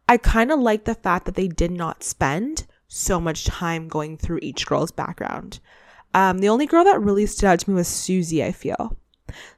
I 0.09 0.17
kind 0.17 0.53
of 0.53 0.61
like 0.61 0.85
the 0.85 0.95
fact 0.95 1.27
that 1.27 1.35
they 1.35 1.49
did 1.49 1.73
not 1.73 2.05
spend 2.05 2.67
so 2.87 3.21
much 3.21 3.45
time 3.45 3.89
going 3.89 4.17
through 4.17 4.39
each 4.43 4.67
girl's 4.67 4.93
background. 4.93 5.61
Um, 6.15 6.39
the 6.39 6.49
only 6.49 6.67
girl 6.67 6.85
that 6.85 7.03
really 7.03 7.27
stood 7.27 7.47
out 7.47 7.61
to 7.61 7.71
me 7.71 7.75
was 7.75 7.89
Susie, 7.89 8.43
I 8.43 8.53
feel. 8.53 8.97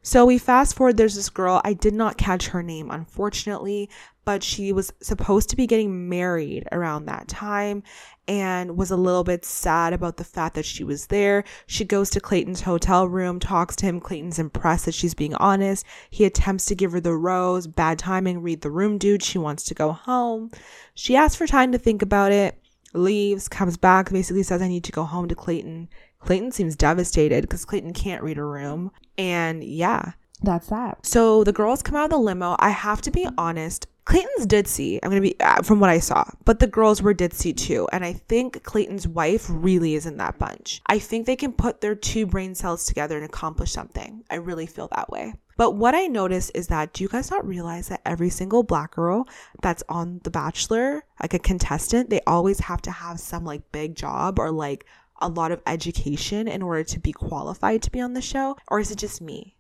So 0.03 0.27
we 0.27 0.39
fast 0.39 0.77
forward, 0.77 0.97
there's 0.97 1.17
this 1.17 1.29
girl, 1.29 1.61
I 1.65 1.73
did 1.73 1.95
not 1.95 2.19
catch 2.19 2.49
her 2.49 2.63
name, 2.63 2.91
unfortunately, 2.91 3.89
but 4.25 4.43
she 4.43 4.73
was 4.73 4.93
supposed 5.01 5.49
to 5.51 5.57
be 5.57 5.67
getting 5.67 6.09
married 6.09 6.69
around 6.73 7.07
that 7.07 7.29
time 7.29 7.83
and 8.29 8.77
was 8.77 8.91
a 8.91 8.97
little 8.97 9.25
bit 9.25 9.45
sad 9.45 9.93
about 9.93 10.17
the 10.17 10.25
fact 10.25 10.55
that 10.55 10.65
she 10.65 10.85
was 10.85 11.07
there. 11.07 11.43
She 11.67 11.85
goes 11.85 12.11
to 12.11 12.21
Clayton's 12.21 12.61
hotel 12.61 13.09
room, 13.09 13.41
talks 13.41 13.75
to 13.77 13.87
him. 13.87 13.99
Clayton's 13.99 14.39
impressed 14.39 14.85
that 14.85 14.95
she's 14.95 15.15
being 15.15 15.35
honest. 15.35 15.85
He 16.11 16.25
attempts 16.25 16.67
to 16.67 16.77
give 16.77 16.93
her 16.93 17.01
the 17.01 17.15
rose. 17.15 17.67
Bad 17.67 17.99
timing, 17.99 18.41
read 18.41 18.61
the 18.61 18.71
room, 18.71 18.99
dude. 18.99 19.25
She 19.25 19.39
wants 19.39 19.65
to 19.65 19.75
go 19.75 19.91
home. 19.91 20.53
She 20.95 21.17
asks 21.17 21.37
for 21.37 21.49
time 21.49 21.73
to 21.73 21.79
think 21.79 22.03
about 22.03 22.31
it, 22.31 22.63
leaves, 22.95 23.49
comes 23.49 23.77
back, 23.77 24.11
basically 24.11 24.45
says, 24.45 24.63
I 24.63 24.69
need 24.69 24.85
to 24.85 24.93
go 24.93 25.03
home 25.03 25.27
to 25.29 25.35
Clayton. 25.35 25.89
Clayton 26.21 26.53
seems 26.53 26.77
devastated 26.77 27.43
because 27.43 27.65
Clayton 27.65 27.93
can't 27.93 28.23
read 28.23 28.39
a 28.39 28.45
room. 28.45 28.93
And 29.19 29.65
yeah, 29.65 30.13
that's 30.43 30.69
that. 30.69 31.05
So 31.05 31.45
the 31.45 31.53
girls 31.53 31.83
come 31.83 31.97
out 31.97 32.05
of 32.05 32.11
the 32.11 32.19
limo. 32.19 32.57
I 32.59 32.71
have 32.71 33.03
to 33.03 33.11
be 33.11 33.27
honest. 33.37 33.87
Clayton's 34.07 34.47
ditzy. 34.47 34.99
I'm 35.03 35.11
gonna 35.11 35.21
be 35.21 35.39
uh, 35.39 35.63
from 35.63 35.79
what 35.79 35.91
I 35.91 36.01
saw, 36.01 36.25
but 36.45 36.59
the 36.59 36.67
girls 36.67 37.01
were 37.01 37.15
ditzy 37.15 37.57
too, 37.57 37.87
and 37.93 38.05
I 38.05 38.15
think 38.15 38.65
Clayton's 38.65 39.07
wife 39.07 39.47
really 39.49 39.95
is 39.95 40.07
in 40.07 40.17
that 40.17 40.39
bunch. 40.39 40.81
I 40.87 40.99
think 40.99 41.27
they 41.27 41.37
can 41.37 41.53
put 41.53 41.81
their 41.81 41.95
two 41.95 42.27
brain 42.27 42.55
cells 42.55 42.87
together 42.87 43.17
and 43.17 43.25
accomplish 43.25 43.71
something. 43.71 44.25
I 44.29 44.37
really 44.37 44.67
feel 44.67 44.89
that 44.97 45.11
way. 45.11 45.35
But 45.57 45.73
what 45.73 45.95
I 45.95 46.07
notice 46.07 46.51
is 46.51 46.69
that 46.69 46.95
do 46.95 47.05
you 47.05 47.09
guys 47.09 47.31
not 47.31 47.47
realize 47.47 47.89
that 47.89 48.01
every 48.07 48.31
single 48.31 48.63
black 48.63 48.93
girl 48.93 49.29
that's 49.63 49.85
on 49.89 50.21
The 50.25 50.31
Bachelor, 50.31 51.05
like 51.21 51.35
a 51.35 51.39
contestant, 51.39 52.09
they 52.09 52.23
always 52.27 52.61
have 52.61 52.81
to 52.83 52.91
have 52.91 53.21
some 53.21 53.45
like 53.45 53.71
big 53.71 53.95
job 53.95 54.39
or 54.39 54.51
like 54.51 54.87
a 55.21 55.29
lot 55.29 55.53
of 55.53 55.63
education 55.67 56.49
in 56.49 56.63
order 56.63 56.85
to 56.85 57.01
be 57.01 57.13
qualified 57.13 57.83
to 57.83 57.91
be 57.91 58.01
on 58.01 58.15
the 58.15 58.23
show? 58.23 58.57
Or 58.69 58.81
is 58.81 58.91
it 58.91 58.99
just 58.99 59.21
me? 59.21 59.57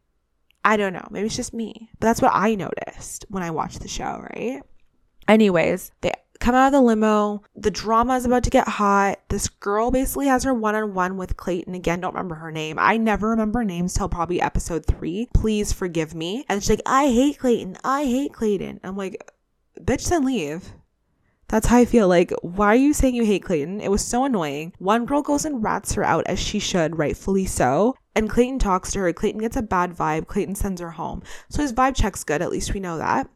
I 0.64 0.76
don't 0.76 0.93
know. 0.93 1.07
Maybe 1.11 1.26
it's 1.26 1.37
just 1.37 1.55
me. 1.55 1.90
But 1.99 2.09
that's 2.09 2.23
what 2.23 2.33
I 2.35 2.55
noticed 2.55 3.25
when 3.29 3.43
I 3.43 3.50
watched 3.50 3.81
the 3.81 3.88
show, 3.88 4.25
right? 4.35 4.62
Anyways, 5.26 5.93
they 6.00 6.12
come 6.40 6.55
out 6.55 6.67
of 6.67 6.73
the 6.73 6.81
limo. 6.81 7.43
The 7.55 7.71
drama 7.71 8.17
is 8.17 8.25
about 8.25 8.45
to 8.45 8.50
get 8.50 8.67
hot. 8.67 9.21
This 9.29 9.49
girl 9.49 9.90
basically 9.90 10.26
has 10.26 10.45
her 10.45 10.55
one 10.55 10.75
on 10.75 10.95
one 10.95 11.17
with 11.17 11.37
Clayton. 11.37 11.75
Again, 11.75 12.00
don't 12.00 12.14
remember 12.14 12.35
her 12.37 12.50
name. 12.50 12.79
I 12.79 12.97
never 12.97 13.29
remember 13.29 13.62
names 13.62 13.95
till 13.95 14.09
probably 14.09 14.40
episode 14.40 14.85
three. 14.87 15.29
Please 15.35 15.73
forgive 15.73 16.14
me. 16.14 16.45
And 16.49 16.62
she's 16.62 16.71
like, 16.71 16.83
I 16.87 17.09
hate 17.09 17.38
Clayton. 17.38 17.79
I 17.85 18.05
hate 18.05 18.33
Clayton. 18.33 18.81
I'm 18.83 18.97
like, 18.97 19.31
bitch, 19.81 20.09
then 20.09 20.25
leave. 20.25 20.73
That's 21.50 21.66
how 21.66 21.78
I 21.78 21.85
feel. 21.85 22.07
Like, 22.07 22.33
why 22.42 22.69
are 22.69 22.76
you 22.76 22.92
saying 22.92 23.16
you 23.16 23.25
hate 23.25 23.42
Clayton? 23.42 23.80
It 23.80 23.90
was 23.90 24.04
so 24.04 24.25
annoying. 24.25 24.73
One 24.78 25.04
girl 25.04 25.21
goes 25.21 25.45
and 25.45 25.64
rats 25.64 25.95
her 25.95 26.04
out 26.04 26.25
as 26.26 26.38
she 26.38 26.61
should, 26.61 26.97
rightfully 26.97 27.45
so. 27.45 27.97
And 28.15 28.30
Clayton 28.30 28.60
talks 28.60 28.93
to 28.93 29.00
her. 29.00 29.13
Clayton 29.13 29.41
gets 29.41 29.56
a 29.56 29.63
bad 29.63 29.93
vibe. 29.93 30.28
Clayton 30.28 30.54
sends 30.54 30.80
her 30.80 30.93
home. 30.93 31.25
So 31.49 31.60
his 31.63 31.73
vibe 31.73 31.97
check's 31.97 32.23
good. 32.23 32.41
At 32.41 32.52
least 32.52 32.73
we 32.73 32.78
know 32.78 32.99
that. 32.99 33.28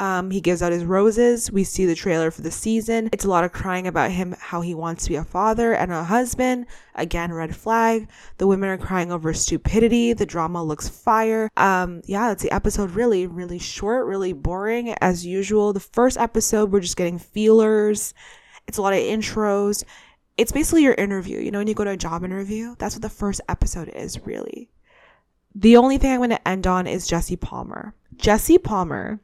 Um, 0.00 0.30
he 0.30 0.40
gives 0.40 0.62
out 0.62 0.72
his 0.72 0.86
roses. 0.86 1.52
We 1.52 1.62
see 1.62 1.84
the 1.84 1.94
trailer 1.94 2.30
for 2.30 2.40
the 2.40 2.50
season. 2.50 3.10
It's 3.12 3.26
a 3.26 3.28
lot 3.28 3.44
of 3.44 3.52
crying 3.52 3.86
about 3.86 4.10
him, 4.10 4.34
how 4.38 4.62
he 4.62 4.74
wants 4.74 5.04
to 5.04 5.10
be 5.10 5.16
a 5.16 5.24
father 5.24 5.74
and 5.74 5.92
a 5.92 6.02
husband. 6.02 6.64
Again, 6.94 7.34
red 7.34 7.54
flag. 7.54 8.08
The 8.38 8.46
women 8.46 8.70
are 8.70 8.78
crying 8.78 9.12
over 9.12 9.34
stupidity. 9.34 10.14
The 10.14 10.24
drama 10.24 10.64
looks 10.64 10.88
fire. 10.88 11.50
Um, 11.58 12.00
yeah, 12.06 12.28
that's 12.28 12.42
the 12.42 12.50
episode. 12.50 12.92
Really, 12.92 13.26
really 13.26 13.58
short, 13.58 14.06
really 14.06 14.32
boring 14.32 14.94
as 15.02 15.26
usual. 15.26 15.74
The 15.74 15.80
first 15.80 16.16
episode, 16.16 16.72
we're 16.72 16.80
just 16.80 16.96
getting 16.96 17.18
feelers. 17.18 18.14
It's 18.66 18.78
a 18.78 18.82
lot 18.82 18.94
of 18.94 19.00
intros. 19.00 19.84
It's 20.38 20.52
basically 20.52 20.82
your 20.82 20.94
interview. 20.94 21.40
You 21.40 21.50
know, 21.50 21.58
when 21.58 21.68
you 21.68 21.74
go 21.74 21.84
to 21.84 21.90
a 21.90 21.96
job 21.98 22.24
interview, 22.24 22.74
that's 22.78 22.94
what 22.94 23.02
the 23.02 23.10
first 23.10 23.42
episode 23.50 23.90
is, 23.90 24.24
really. 24.24 24.70
The 25.54 25.76
only 25.76 25.98
thing 25.98 26.12
I'm 26.12 26.20
going 26.20 26.30
to 26.30 26.48
end 26.48 26.66
on 26.66 26.86
is 26.86 27.06
Jesse 27.06 27.36
Palmer. 27.36 27.94
Jesse 28.16 28.56
Palmer 28.56 29.20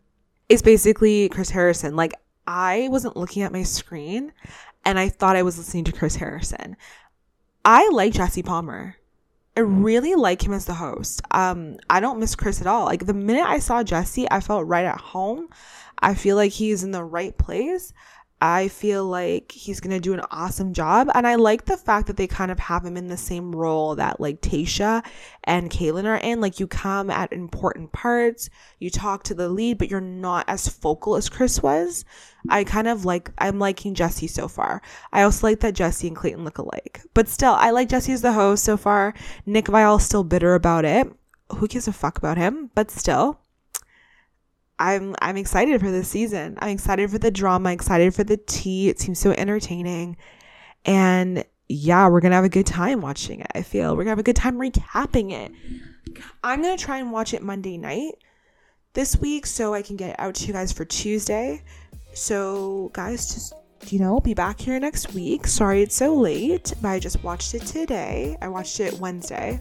is 0.48 0.62
basically 0.62 1.28
Chris 1.28 1.50
Harrison. 1.50 1.96
Like 1.96 2.14
I 2.46 2.88
wasn't 2.90 3.16
looking 3.16 3.42
at 3.42 3.52
my 3.52 3.62
screen 3.62 4.32
and 4.84 4.98
I 4.98 5.08
thought 5.08 5.36
I 5.36 5.42
was 5.42 5.58
listening 5.58 5.84
to 5.84 5.92
Chris 5.92 6.16
Harrison. 6.16 6.76
I 7.64 7.88
like 7.88 8.12
Jesse 8.12 8.42
Palmer. 8.42 8.96
I 9.56 9.60
really 9.60 10.14
like 10.14 10.44
him 10.44 10.52
as 10.52 10.66
the 10.66 10.74
host. 10.74 11.22
Um, 11.30 11.78
I 11.88 12.00
don't 12.00 12.20
miss 12.20 12.36
Chris 12.36 12.60
at 12.60 12.66
all. 12.66 12.84
Like 12.84 13.06
the 13.06 13.14
minute 13.14 13.46
I 13.46 13.58
saw 13.58 13.82
Jesse, 13.82 14.30
I 14.30 14.40
felt 14.40 14.66
right 14.66 14.84
at 14.84 15.00
home. 15.00 15.48
I 15.98 16.14
feel 16.14 16.36
like 16.36 16.52
he's 16.52 16.84
in 16.84 16.90
the 16.90 17.02
right 17.02 17.36
place. 17.36 17.92
I 18.40 18.68
feel 18.68 19.04
like 19.06 19.50
he's 19.50 19.80
gonna 19.80 19.98
do 19.98 20.12
an 20.12 20.20
awesome 20.30 20.74
job. 20.74 21.08
And 21.14 21.26
I 21.26 21.36
like 21.36 21.64
the 21.64 21.76
fact 21.76 22.06
that 22.06 22.18
they 22.18 22.26
kind 22.26 22.50
of 22.50 22.58
have 22.58 22.84
him 22.84 22.96
in 22.96 23.06
the 23.06 23.16
same 23.16 23.54
role 23.54 23.94
that 23.96 24.20
like 24.20 24.42
Tayshia 24.42 25.04
and 25.44 25.70
Kaitlyn 25.70 26.04
are 26.04 26.16
in. 26.16 26.40
Like 26.40 26.60
you 26.60 26.66
come 26.66 27.10
at 27.10 27.32
important 27.32 27.92
parts, 27.92 28.50
you 28.78 28.90
talk 28.90 29.22
to 29.24 29.34
the 29.34 29.48
lead, 29.48 29.78
but 29.78 29.90
you're 29.90 30.00
not 30.00 30.44
as 30.48 30.68
focal 30.68 31.16
as 31.16 31.30
Chris 31.30 31.62
was. 31.62 32.04
I 32.48 32.64
kind 32.64 32.88
of 32.88 33.04
like 33.04 33.30
I'm 33.38 33.58
liking 33.58 33.94
Jesse 33.94 34.26
so 34.26 34.48
far. 34.48 34.82
I 35.12 35.22
also 35.22 35.46
like 35.46 35.60
that 35.60 35.74
Jesse 35.74 36.06
and 36.06 36.16
Clayton 36.16 36.44
look 36.44 36.58
alike. 36.58 37.00
But 37.14 37.28
still, 37.28 37.54
I 37.54 37.70
like 37.70 37.88
Jesse 37.88 38.12
as 38.12 38.22
the 38.22 38.32
host 38.32 38.64
so 38.64 38.76
far. 38.76 39.14
Nick 39.46 39.68
Viall's 39.68 40.04
still 40.04 40.24
bitter 40.24 40.54
about 40.54 40.84
it. 40.84 41.10
Who 41.56 41.68
gives 41.68 41.88
a 41.88 41.92
fuck 41.92 42.18
about 42.18 42.36
him? 42.36 42.70
But 42.74 42.90
still, 42.90 43.40
I'm 44.78 45.14
I'm 45.20 45.36
excited 45.36 45.80
for 45.80 45.90
this 45.90 46.08
season. 46.08 46.58
I'm 46.60 46.70
excited 46.70 47.10
for 47.10 47.18
the 47.18 47.30
drama, 47.30 47.72
excited 47.72 48.14
for 48.14 48.24
the 48.24 48.36
tea. 48.36 48.88
It 48.88 49.00
seems 49.00 49.18
so 49.18 49.32
entertaining. 49.32 50.16
And 50.84 51.44
yeah, 51.68 52.08
we're 52.08 52.20
gonna 52.20 52.34
have 52.34 52.44
a 52.44 52.50
good 52.50 52.66
time 52.66 53.00
watching 53.00 53.40
it. 53.40 53.50
I 53.54 53.62
feel 53.62 53.96
we're 53.96 54.04
gonna 54.04 54.10
have 54.10 54.18
a 54.18 54.24
good 54.24 54.36
time 54.36 54.56
recapping 54.58 55.32
it. 55.32 55.52
I'm 56.44 56.62
gonna 56.62 56.76
try 56.76 56.98
and 56.98 57.10
watch 57.10 57.32
it 57.34 57.42
Monday 57.42 57.78
night 57.78 58.14
this 58.92 59.16
week 59.16 59.46
so 59.46 59.74
I 59.74 59.82
can 59.82 59.96
get 59.96 60.10
it 60.10 60.16
out 60.18 60.34
to 60.36 60.46
you 60.46 60.52
guys 60.52 60.72
for 60.72 60.84
Tuesday. 60.84 61.62
So 62.14 62.90
guys, 62.92 63.32
just 63.34 63.54
you 63.88 63.98
know, 63.98 64.20
be 64.20 64.34
back 64.34 64.60
here 64.60 64.78
next 64.80 65.14
week. 65.14 65.46
Sorry 65.46 65.82
it's 65.82 65.94
so 65.94 66.14
late, 66.14 66.72
but 66.82 66.88
I 66.88 66.98
just 66.98 67.22
watched 67.22 67.54
it 67.54 67.62
today. 67.62 68.36
I 68.42 68.48
watched 68.48 68.80
it 68.80 68.94
Wednesday 68.94 69.60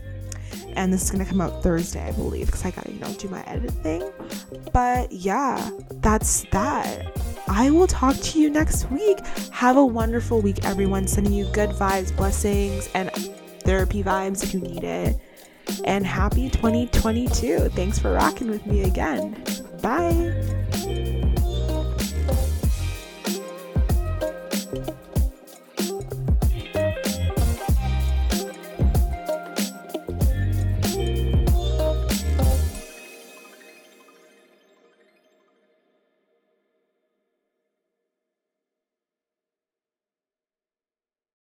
and 0.76 0.92
this 0.92 1.04
is 1.04 1.12
gonna 1.12 1.26
come 1.26 1.42
out 1.42 1.64
Thursday, 1.64 2.08
I 2.08 2.12
believe, 2.12 2.48
because 2.48 2.66
I 2.66 2.72
gotta, 2.72 2.92
you 2.92 3.00
know, 3.00 3.12
do 3.14 3.28
my 3.30 3.44
edit 3.44 3.72
thing. 3.72 4.04
But 4.74 5.12
yeah, 5.12 5.70
that's 6.02 6.46
that. 6.52 7.12
I 7.48 7.70
will 7.70 7.88
talk 7.88 8.16
to 8.16 8.40
you 8.40 8.50
next 8.50 8.90
week. 8.92 9.20
Have 9.52 9.78
a 9.78 9.86
wonderful 9.86 10.42
week, 10.42 10.66
everyone. 10.66 11.08
Sending 11.08 11.34
you 11.34 11.46
good 11.52 11.70
vibes, 11.72 12.16
blessings, 12.16 12.90
and 12.94 13.12
therapy 13.64 14.04
vibes 14.04 14.44
if 14.44 14.54
you 14.54 14.60
need 14.60 14.84
it. 14.84 15.20
And 15.84 16.06
happy 16.06 16.50
2022. 16.50 17.70
Thanks 17.70 18.00
for 18.00 18.14
rocking 18.14 18.50
with 18.50 18.66
me 18.66 18.84
again. 18.84 19.44
Bye. 19.82 21.34